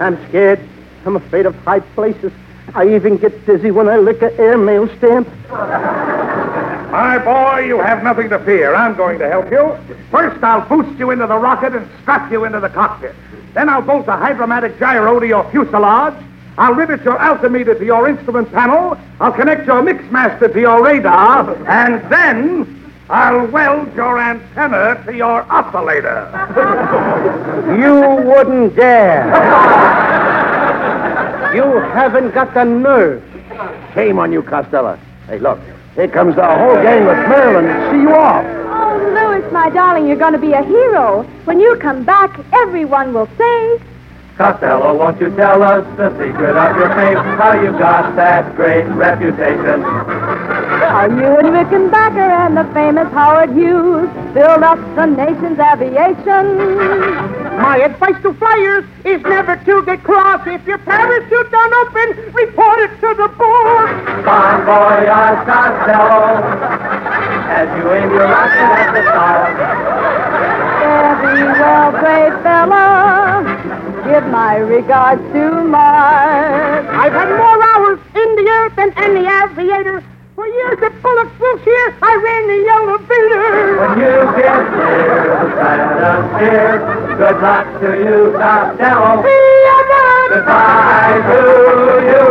I'm 0.00 0.16
scared. 0.30 0.58
I'm 1.04 1.16
afraid 1.16 1.44
of 1.44 1.54
high 1.56 1.80
places. 1.80 2.32
I 2.74 2.94
even 2.94 3.18
get 3.18 3.44
dizzy 3.44 3.70
when 3.70 3.90
I 3.90 3.98
lick 3.98 4.22
a 4.22 4.34
airmail 4.38 4.88
stamp. 4.96 5.28
My 5.50 7.18
boy, 7.22 7.66
you 7.66 7.80
have 7.80 8.02
nothing 8.02 8.30
to 8.30 8.38
fear. 8.46 8.74
I'm 8.74 8.96
going 8.96 9.18
to 9.18 9.28
help 9.28 9.50
you. 9.50 9.76
First, 10.10 10.42
I'll 10.42 10.66
boost 10.66 10.98
you 10.98 11.10
into 11.10 11.26
the 11.26 11.36
rocket 11.36 11.74
and 11.74 11.86
strap 12.00 12.32
you 12.32 12.46
into 12.46 12.60
the 12.60 12.70
cockpit. 12.70 13.14
Then 13.52 13.68
I'll 13.68 13.82
bolt 13.82 14.08
a 14.08 14.12
hydromatic 14.16 14.78
gyro 14.78 15.20
to 15.20 15.26
your 15.26 15.44
fuselage. 15.50 16.14
I'll 16.56 16.72
rivet 16.72 17.04
your 17.04 17.20
altimeter 17.20 17.74
to 17.74 17.84
your 17.84 18.08
instrument 18.08 18.50
panel. 18.52 18.96
I'll 19.20 19.32
connect 19.32 19.66
your 19.66 19.82
mixmaster 19.82 20.50
to 20.50 20.60
your 20.60 20.82
radar. 20.82 21.54
And 21.68 22.10
then 22.10 22.83
I'll 23.10 23.46
weld 23.48 23.94
your 23.94 24.18
antenna 24.18 25.02
to 25.04 25.14
your 25.14 25.42
oscillator. 25.52 26.30
You 27.64 28.22
wouldn't 28.28 28.76
dare. 28.76 29.24
you 31.54 31.62
haven't 31.62 32.32
got 32.34 32.52
the 32.54 32.64
nerve. 32.64 33.22
Shame 33.94 34.18
on 34.18 34.32
you, 34.32 34.42
Costello. 34.42 34.98
Hey, 35.26 35.38
look. 35.38 35.58
Here 35.94 36.08
comes 36.08 36.34
the 36.36 36.44
whole 36.44 36.74
gang 36.74 37.06
with 37.06 37.16
Marilyn 37.28 37.64
to 37.66 37.90
see 37.90 38.00
you 38.00 38.14
off. 38.14 38.44
Oh, 38.44 38.96
Louis, 39.14 39.52
my 39.52 39.70
darling, 39.70 40.06
you're 40.08 40.16
going 40.16 40.32
to 40.32 40.38
be 40.38 40.52
a 40.52 40.62
hero. 40.64 41.22
When 41.44 41.60
you 41.60 41.76
come 41.80 42.04
back, 42.04 42.38
everyone 42.52 43.14
will 43.14 43.28
say, 43.38 43.80
Costello, 44.36 44.98
won't 44.98 45.20
you 45.20 45.30
tell 45.36 45.62
us 45.62 45.86
the 45.96 46.10
secret 46.18 46.56
of 46.56 46.76
your 46.76 46.88
fame? 46.96 47.16
How 47.38 47.52
you 47.54 47.70
got 47.78 48.16
that 48.16 48.56
great 48.56 48.82
reputation? 48.86 49.80
How 49.80 51.06
you 51.06 51.38
and 51.38 51.54
Rickenbacker 51.54 52.18
and 52.18 52.56
the 52.56 52.64
famous 52.74 53.06
Howard 53.12 53.54
Hughes 53.54 54.10
build 54.34 54.64
up 54.64 54.78
the 54.96 55.06
nation's 55.06 55.60
aviation. 55.60 56.58
My 57.62 57.78
advice 57.78 58.20
to 58.22 58.34
flyers 58.34 58.84
is 59.04 59.22
never 59.22 59.54
to 59.54 59.84
get 59.86 60.02
cross. 60.02 60.44
If 60.48 60.66
your 60.66 60.78
parachute 60.78 61.50
don't 61.52 61.74
open, 61.86 62.34
report 62.34 62.78
it 62.80 62.90
to 63.06 63.14
the 63.14 63.28
board. 63.38 64.26
Bon 64.26 64.64
voyage, 64.66 65.46
Costello, 65.46 66.42
as 67.54 67.70
you 67.78 67.86
aim 67.92 68.10
your 68.10 68.26
rocket 68.26 68.66
at 68.82 68.90
the 68.98 69.02
stars. 69.14 69.54
Very 71.22 71.44
well, 71.44 71.92
great 71.92 72.42
fella. 72.42 73.83
Give 74.04 74.26
my 74.26 74.56
regards 74.56 75.22
to 75.32 75.64
Mars. 75.64 76.86
I've 76.90 77.12
had 77.12 77.28
more 77.30 77.62
hours 77.64 77.98
in 78.14 78.36
the 78.36 78.50
air 78.50 78.68
than 78.76 78.92
any 78.98 79.26
aviator. 79.26 80.04
For 80.34 80.46
years 80.46 80.78
at 80.82 81.02
Bullock's 81.02 81.40
Wilshire, 81.40 81.96
I 82.02 82.14
ran 82.16 82.46
the 82.48 82.68
elevator. 82.68 83.78
When 83.80 83.98
you 84.00 84.14
get 84.36 84.60
near 84.76 85.24
the 85.40 85.48
Santa's 85.56 86.28
here, 86.38 86.78
good 87.16 87.40
luck 87.40 87.66
to 87.80 87.88
you, 87.96 88.32
Costello. 88.32 89.22
Goodbye 90.28 91.22
to 91.30 91.40
you. 92.10 92.24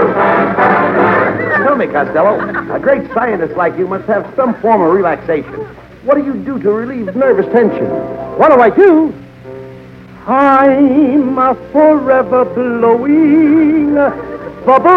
Tell 1.63 1.75
me, 1.75 1.87
Costello, 1.87 2.39
a 2.75 2.79
great 2.79 3.11
scientist 3.13 3.55
like 3.57 3.77
you 3.79 3.87
must 3.87 4.05
have 4.05 4.31
some 4.35 4.53
form 4.61 4.81
of 4.81 4.93
relaxation. 4.93 5.65
What 6.03 6.15
do 6.15 6.23
you 6.23 6.35
do 6.35 6.59
to 6.59 6.69
relieve 6.71 7.15
nervous 7.15 7.47
tension? 7.47 7.89
What 8.37 8.51
do 8.53 8.61
I 8.61 8.69
do? 8.69 9.13
I'm 10.25 11.35
forever 11.73 12.45
blowing 12.45 13.95
bubble 14.65 14.93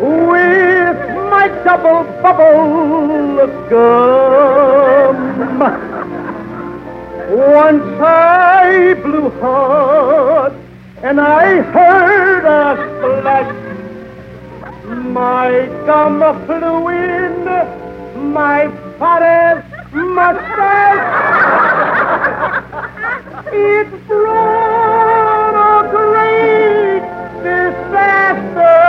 with 0.00 0.98
my 1.30 1.46
double 1.62 2.02
bubble 2.20 3.46
gum. 3.70 5.60
Once 7.30 8.00
I 8.00 8.94
blew 9.04 9.30
hard 9.38 10.54
and 11.04 11.20
I 11.20 11.60
heard 11.60 12.44
a 12.44 12.74
splash. 12.98 13.54
My 15.06 15.68
gum 15.86 16.18
flew 16.46 16.88
in 16.88 17.44
my 18.32 18.68
father's 18.98 19.71
mustache. 19.94 21.52
It 23.52 23.88
brought 24.08 25.54
a 25.54 25.88
great 25.90 27.02
disaster. 27.44 28.80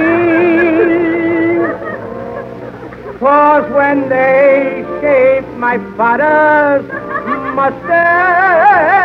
Cause 3.19 3.65
when 3.71 4.09
they 4.09 4.83
shaved 4.99 5.51
my 5.57 5.77
father's 5.95 6.85
mustache, 7.55 9.02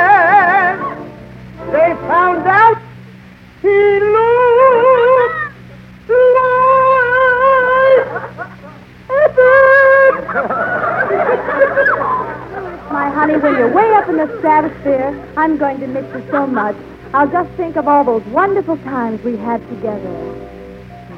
honey, 13.28 13.42
when 13.42 13.56
you're 13.56 13.72
way 13.72 13.92
up 13.94 14.08
in 14.08 14.16
the 14.16 14.38
stratosphere, 14.38 15.32
I'm 15.36 15.58
going 15.58 15.80
to 15.80 15.86
miss 15.86 16.04
you 16.14 16.24
so 16.30 16.46
much. 16.46 16.76
I'll 17.12 17.28
just 17.28 17.50
think 17.56 17.76
of 17.76 17.86
all 17.86 18.04
those 18.04 18.24
wonderful 18.26 18.78
times 18.78 19.22
we 19.22 19.36
had 19.36 19.60
together. 19.68 20.34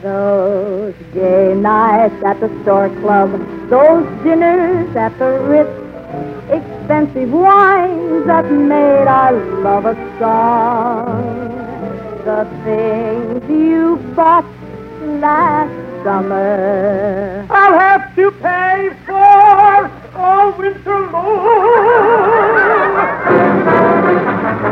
Those 0.02 0.94
gay 1.12 1.54
nights 1.54 2.14
at 2.24 2.40
the 2.40 2.48
Stork 2.62 2.92
Club, 3.00 3.30
those 3.68 4.04
dinners 4.24 4.96
at 4.96 5.16
the 5.18 5.38
Ritz, 5.40 5.70
expensive 6.50 7.30
wines 7.30 8.26
that 8.26 8.50
made 8.50 9.06
our 9.06 9.32
love 9.62 9.86
a 9.86 9.94
song. 10.18 11.48
The 12.24 12.44
things 12.64 13.48
you 13.48 13.96
bought 14.16 14.44
last 15.20 16.04
summer. 16.04 17.46
I'll 17.50 17.78
have 17.78 18.16
to 18.16 18.30
pay 18.32 18.90
for 19.06 19.99
all 20.20 20.52
winter 20.52 21.00
long. 21.10 21.80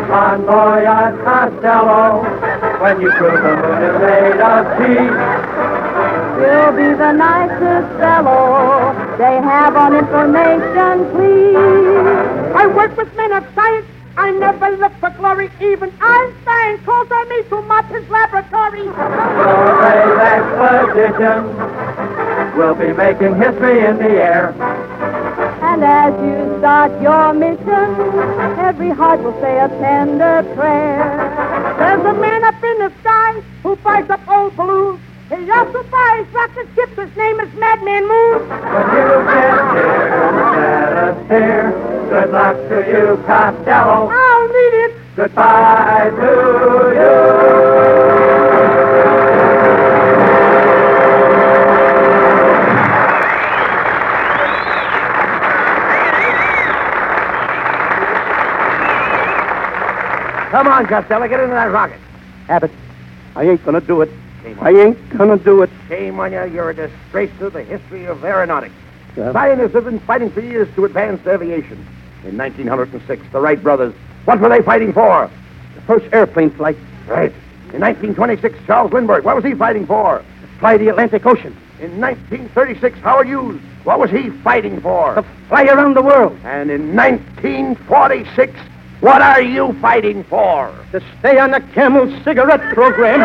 Bon 0.08 0.40
voyage, 0.46 1.18
Costello, 1.24 2.22
when 2.80 3.00
you 3.00 3.10
prove 3.12 3.42
the 3.42 3.56
moon 3.56 3.82
is 3.82 3.96
made 4.00 4.40
of 4.40 4.64
tea. 4.78 5.08
You'll 6.38 6.72
be 6.72 6.94
the 6.96 7.12
nicest 7.12 7.88
fellow 7.98 8.94
they 9.18 9.36
have 9.42 9.74
on 9.76 9.96
information, 9.96 11.10
please. 11.12 11.56
I 12.54 12.66
work 12.66 12.96
with 12.96 13.12
men 13.16 13.32
of 13.32 13.44
science. 13.54 13.86
I 14.16 14.30
never 14.32 14.76
look 14.76 14.92
for 15.00 15.10
glory. 15.10 15.50
Even 15.60 15.92
Einstein 16.00 16.78
calls 16.84 17.10
on 17.10 17.28
me 17.28 17.42
to 17.50 17.62
mop 17.62 17.86
his 17.86 18.08
laboratory. 18.08 18.82
Solar's 18.82 20.18
expedition 20.34 21.44
will 22.56 22.74
be 22.74 22.92
making 22.92 23.34
history 23.36 23.84
in 23.84 23.98
the 23.98 24.10
air. 24.10 24.54
And 25.78 25.86
as 25.86 26.12
you 26.26 26.58
start 26.58 26.90
your 27.00 27.32
mission, 27.34 27.86
every 28.58 28.90
heart 28.90 29.22
will 29.22 29.40
say 29.40 29.60
a 29.60 29.68
tender 29.78 30.42
prayer. 30.56 31.06
There's 31.78 32.04
a 32.04 32.14
man 32.18 32.42
up 32.42 32.60
in 32.64 32.78
the 32.80 32.92
sky 32.98 33.40
who 33.62 33.76
buys 33.76 34.10
up 34.10 34.26
old 34.26 34.56
balloons. 34.56 34.98
He 35.28 35.48
also 35.48 35.84
buys 35.84 36.26
rocket 36.34 36.66
ships. 36.74 36.98
His 36.98 37.16
name 37.16 37.38
is 37.38 37.54
Madman 37.60 38.08
Moon. 38.08 38.48
When 38.74 38.86
you 38.90 39.22
get 39.30 39.54
here, 39.78 40.82
let 40.82 40.98
us 40.98 41.28
hear. 41.30 41.70
Good 42.10 42.32
luck 42.32 42.56
to 42.56 42.78
you, 42.90 43.22
Costello. 43.24 44.10
I'll 44.10 44.48
need 44.48 44.74
it. 44.82 44.96
Goodbye 45.14 46.10
to 46.10 46.88
Come 46.98 47.27
on, 60.78 60.86
Costello, 60.86 61.26
get 61.26 61.40
into 61.40 61.54
that 61.54 61.72
rocket. 61.72 61.98
Abbott, 62.48 62.70
I 63.34 63.44
ain't 63.44 63.64
gonna 63.64 63.80
do 63.80 64.00
it. 64.02 64.10
Shame 64.42 64.58
I 64.60 64.70
ain't 64.70 65.10
gonna 65.10 65.36
do 65.36 65.62
it. 65.62 65.70
Shame 65.88 66.20
on 66.20 66.32
you. 66.32 66.44
You're 66.44 66.70
a 66.70 66.74
disgrace 66.74 67.30
to 67.40 67.50
the 67.50 67.64
history 67.64 68.04
of 68.06 68.24
aeronautics. 68.24 68.74
Yeah. 69.16 69.32
Scientists 69.32 69.72
have 69.74 69.84
been 69.84 69.98
fighting 70.00 70.30
for 70.30 70.40
years 70.40 70.68
to 70.76 70.84
advance 70.84 71.26
aviation. 71.26 71.84
In 72.24 72.36
1906, 72.36 73.22
the 73.32 73.40
Wright 73.40 73.60
brothers, 73.60 73.92
what 74.24 74.38
were 74.38 74.48
they 74.48 74.62
fighting 74.62 74.92
for? 74.92 75.28
The 75.74 75.80
first 75.82 76.06
airplane 76.12 76.50
flight. 76.50 76.76
Right. 77.06 77.32
In 77.72 77.80
1926, 77.80 78.58
Charles 78.66 78.92
Lindbergh, 78.92 79.24
what 79.24 79.34
was 79.34 79.44
he 79.44 79.54
fighting 79.54 79.86
for? 79.86 80.24
Fly 80.60 80.76
the 80.76 80.88
Atlantic 80.88 81.26
Ocean. 81.26 81.56
In 81.80 82.00
1936, 82.00 82.98
Howard 83.00 83.26
Hughes, 83.26 83.60
what 83.82 83.98
was 83.98 84.10
he 84.10 84.30
fighting 84.30 84.80
for? 84.80 85.16
To 85.16 85.24
fly 85.48 85.64
around 85.64 85.94
the 85.94 86.02
world. 86.02 86.38
And 86.44 86.70
in 86.70 86.94
1946, 86.94 88.58
what 89.00 89.22
are 89.22 89.40
you 89.40 89.72
fighting 89.80 90.24
for? 90.24 90.74
To 90.92 91.00
stay 91.20 91.38
on 91.38 91.52
the 91.52 91.60
Camel 91.72 92.06
cigarette 92.24 92.74
program. 92.74 93.20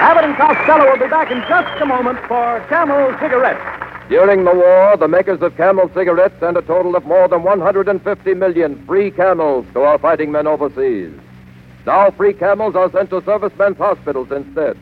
Abbott 0.00 0.24
and 0.24 0.36
Costello 0.36 0.90
will 0.90 0.98
be 0.98 1.10
back 1.10 1.30
in 1.30 1.40
just 1.48 1.82
a 1.82 1.86
moment 1.86 2.18
for 2.28 2.64
Camel 2.70 3.14
Cigarettes. 3.20 3.60
During 4.08 4.44
the 4.44 4.54
war, 4.54 4.96
the 4.96 5.06
makers 5.06 5.42
of 5.42 5.54
Camel 5.58 5.90
cigarettes 5.94 6.34
sent 6.40 6.56
a 6.56 6.62
total 6.62 6.96
of 6.96 7.04
more 7.04 7.28
than 7.28 7.42
150 7.42 8.34
million 8.34 8.86
free 8.86 9.10
camels 9.10 9.66
to 9.74 9.82
our 9.82 9.98
fighting 9.98 10.32
men 10.32 10.46
overseas. 10.46 11.12
Now, 11.88 12.10
free 12.10 12.34
camels 12.34 12.76
are 12.76 12.90
sent 12.90 13.08
to 13.08 13.22
servicemen's 13.22 13.78
hospitals 13.78 14.30
instead. 14.30 14.76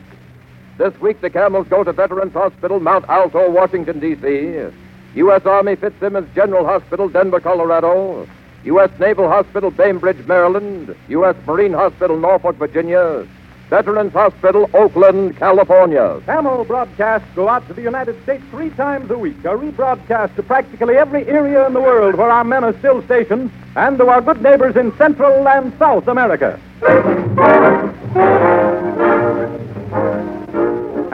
This 0.77 0.93
week, 0.99 1.21
the 1.21 1.29
camels 1.29 1.65
go 1.69 1.81
to 1.81 1.93
Veterans 1.93 2.33
Hospital, 2.33 2.81
Mount 2.81 3.05
Alto, 3.07 3.49
Washington, 3.49 4.01
D.C., 4.01 4.75
U.S. 5.15 5.45
Army 5.45 5.77
Fitzsimmons 5.77 6.27
General 6.35 6.65
Hospital, 6.65 7.07
Denver, 7.07 7.39
Colorado, 7.39 8.27
U.S. 8.65 8.89
Naval 8.99 9.29
Hospital, 9.29 9.71
Bainbridge, 9.71 10.27
Maryland, 10.27 10.93
U.S. 11.07 11.37
Marine 11.45 11.71
Hospital, 11.71 12.19
Norfolk, 12.19 12.57
Virginia, 12.57 13.25
Veterans 13.69 14.11
Hospital, 14.11 14.69
Oakland, 14.73 15.37
California. 15.37 16.21
Camel 16.25 16.65
broadcasts 16.65 17.29
go 17.35 17.47
out 17.47 17.65
to 17.69 17.73
the 17.73 17.81
United 17.81 18.21
States 18.23 18.43
three 18.51 18.71
times 18.71 19.09
a 19.11 19.17
week, 19.17 19.39
a 19.45 19.55
rebroadcast 19.55 20.35
to 20.35 20.43
practically 20.43 20.97
every 20.97 21.25
area 21.27 21.65
in 21.67 21.71
the 21.71 21.79
world 21.79 22.15
where 22.15 22.29
our 22.29 22.43
men 22.43 22.65
are 22.65 22.77
still 22.79 23.01
stationed, 23.03 23.49
and 23.77 23.97
to 23.97 24.07
our 24.07 24.19
good 24.19 24.41
neighbors 24.41 24.75
in 24.75 24.93
Central 24.97 25.47
and 25.47 25.71
South 25.79 26.09
America. 26.09 26.59
And 26.81 27.97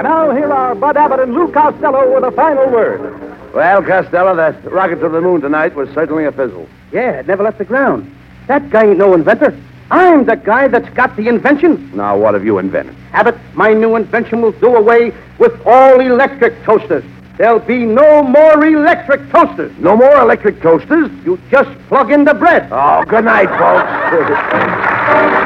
now 0.04 0.32
here 0.32 0.52
are 0.52 0.76
Bud 0.76 0.97
Abbott 0.97 1.21
and 1.21 1.34
Lou 1.34 1.52
Costello 1.52 2.13
with 2.13 2.23
a 2.23 2.32
final 2.32 2.69
word. 2.69 3.19
Well, 3.54 3.82
Costello, 3.84 4.36
that 4.36 4.63
rocket 4.71 4.97
to 4.97 5.10
the 5.10 5.21
moon 5.21 5.41
tonight 5.41 5.76
was 5.76 5.89
certainly 5.89 6.26
a 6.26 6.32
fizzle. 6.32 6.67
Yeah, 6.91 7.19
it 7.19 7.28
never 7.28 7.43
left 7.43 7.60
the 7.60 7.65
ground. 7.65 8.13
That 8.47 8.69
guy 8.69 8.88
ain't 8.88 8.97
no 8.97 9.13
inventor. 9.13 9.58
I'm 9.91 10.26
the 10.26 10.36
guy 10.36 10.67
that's 10.67 10.89
got 10.89 11.15
the 11.15 11.28
invention. 11.28 11.95
Now, 11.95 12.17
what 12.17 12.34
have 12.34 12.43
you 12.43 12.58
invented? 12.58 12.95
Abbott, 13.13 13.36
my 13.54 13.73
new 13.73 13.95
invention 13.95 14.41
will 14.41 14.54
do 14.54 14.76
away 14.76 15.13
with 15.38 15.54
all 15.65 15.99
electric 15.99 16.63
toasters. 16.63 17.04
There'll 17.38 17.60
be 17.60 17.86
no 17.86 18.23
more 18.23 18.65
electric 18.65 19.30
toasters. 19.30 19.71
No 19.80 19.95
more 19.95 20.19
electric 20.19 20.62
toasters? 20.62 21.12
You 21.26 21.39
just 21.49 21.69
plug 21.88 22.12
in 22.12 22.26
the 22.26 22.34
bread. 22.34 22.67
Oh, 22.71 23.04
good 23.06 23.26
night, 23.26 23.49
folks. 23.49 25.39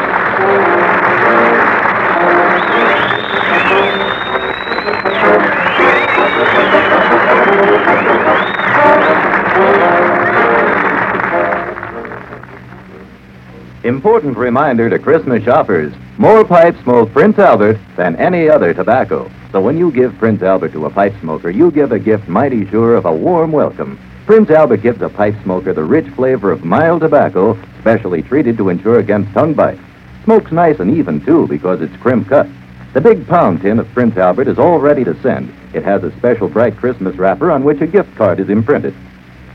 Important 13.84 14.38
reminder 14.38 14.92
to 14.92 15.00
Christmas 15.00 15.44
shoppers 15.44 15.92
more 16.20 16.46
pipes 16.46 16.80
smoke 16.84 17.12
Prince 17.14 17.40
Albert 17.40 17.80
than 17.96 18.16
any 18.18 18.48
other 18.48 18.76
tobacco. 18.76 19.32
So 19.52 19.60
when 19.60 19.76
you 19.76 19.92
give 19.92 20.16
Prince 20.20 20.44
Albert 20.44 20.74
to 20.74 20.86
a 20.86 20.90
pipe 20.92 21.16
smoker, 21.20 21.50
you 21.50 21.72
give 21.72 21.92
a 21.92 21.98
gift 21.98 22.28
mighty 22.28 22.70
sure 22.70 22.96
of 22.96 23.06
a 23.06 23.12
warm 23.12 23.52
welcome. 23.52 24.00
Prince 24.28 24.52
Albert 24.52 24.84
gives 24.84 25.02
a 25.02 25.10
pipe 25.10 25.36
smoker 25.42 25.74
the 25.74 25.84
rich 25.84 26.08
flavor 26.10 26.52
of 26.52 26.64
mild 26.64 27.02
tobacco, 27.02 27.58
specially 27.80 28.22
treated 28.22 28.56
to 28.58 28.70
ensure 28.70 29.00
against 29.00 29.34
tongue 29.34 29.56
bites. 29.56 29.82
Smoke's 30.28 30.52
nice 30.52 30.82
and 30.82 30.94
even, 30.94 31.24
too, 31.24 31.48
because 31.48 31.80
it's 31.80 31.96
crimp 32.02 32.28
cut. 32.28 32.50
The 32.92 33.00
big 33.00 33.26
pound 33.28 33.62
tin 33.62 33.80
of 33.80 33.90
Prince 33.94 34.18
Albert 34.18 34.50
is 34.50 34.60
all 34.60 34.78
ready 34.78 35.06
to 35.06 35.18
send. 35.22 35.54
It 35.74 35.86
has 35.86 36.04
a 36.04 36.12
special 36.18 36.50
bright 36.50 36.76
Christmas 36.76 37.16
wrapper 37.16 37.50
on 37.50 37.64
which 37.64 37.80
a 37.80 37.88
gift 37.88 38.14
card 38.18 38.42
is 38.42 38.50
imprinted. 38.50 38.94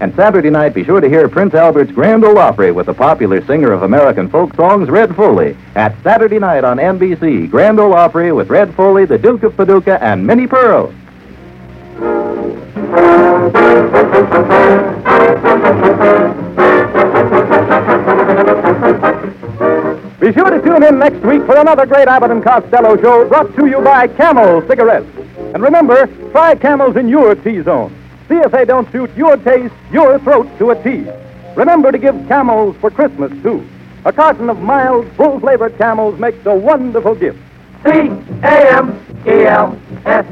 And 0.01 0.15
Saturday 0.15 0.49
night, 0.49 0.73
be 0.73 0.83
sure 0.83 1.03
to 1.03 1.11
hear 1.11 1.29
Prince 1.29 1.53
Albert's 1.53 1.93
Grand 1.93 2.25
Ole 2.25 2.39
Opry 2.39 2.73
with 2.73 2.87
the 2.87 2.95
popular 2.95 3.45
singer 3.45 3.73
of 3.73 3.83
American 3.83 4.31
folk 4.31 4.55
songs, 4.55 4.89
Red 4.89 5.15
Foley, 5.15 5.59
at 5.75 5.95
Saturday 6.03 6.39
night 6.39 6.65
on 6.65 6.79
NBC. 6.79 7.51
Grand 7.51 7.79
Ole 7.79 7.93
Opry 7.93 8.33
with 8.33 8.49
Red 8.49 8.75
Foley, 8.75 9.05
the 9.05 9.19
Duke 9.19 9.43
of 9.43 9.55
Paducah, 9.55 10.03
and 10.03 10.27
Minnie 10.27 10.47
Pearl. 10.47 10.91
Be 20.23 20.33
sure 20.33 20.51
to 20.51 20.63
tune 20.63 20.85
in 20.85 21.01
next 21.01 21.21
week 21.27 21.45
for 21.47 21.57
another 21.57 21.85
great 21.85 22.07
Abbott 22.07 22.31
and 22.31 22.45
Costello 22.45 22.97
show 23.03 23.29
brought 23.29 23.53
to 23.57 23.67
you 23.67 23.81
by 23.81 24.07
Camel 24.07 24.63
Cigarettes. 24.69 25.09
And 25.53 25.61
remember, 25.61 26.07
try 26.31 26.55
Camels 26.55 26.95
in 26.95 27.09
your 27.09 27.35
T-zone. 27.35 27.93
See 28.29 28.37
if 28.37 28.53
they 28.53 28.65
don't 28.65 28.89
suit 28.93 29.11
your 29.17 29.37
taste, 29.39 29.75
your 29.91 30.21
throat 30.21 30.47
to 30.61 30.71
a 30.71 30.81
T. 30.85 31.11
Remember 31.57 31.91
to 31.91 31.99
give 31.99 32.15
Camels 32.29 32.77
for 32.77 32.89
Christmas, 32.89 33.33
too. 33.43 33.67
A 34.05 34.13
carton 34.13 34.49
of 34.49 34.61
mild, 34.61 35.11
full 35.17 35.41
flavored 35.41 35.77
Camels 35.77 36.17
makes 36.21 36.47
a 36.47 36.55
wonderful 36.55 37.17
gift. 37.17 37.41
C 37.85 37.91
A 38.45 38.77
M 38.79 39.05
E 39.27 39.47
L 39.47 39.77
S. 40.07 40.25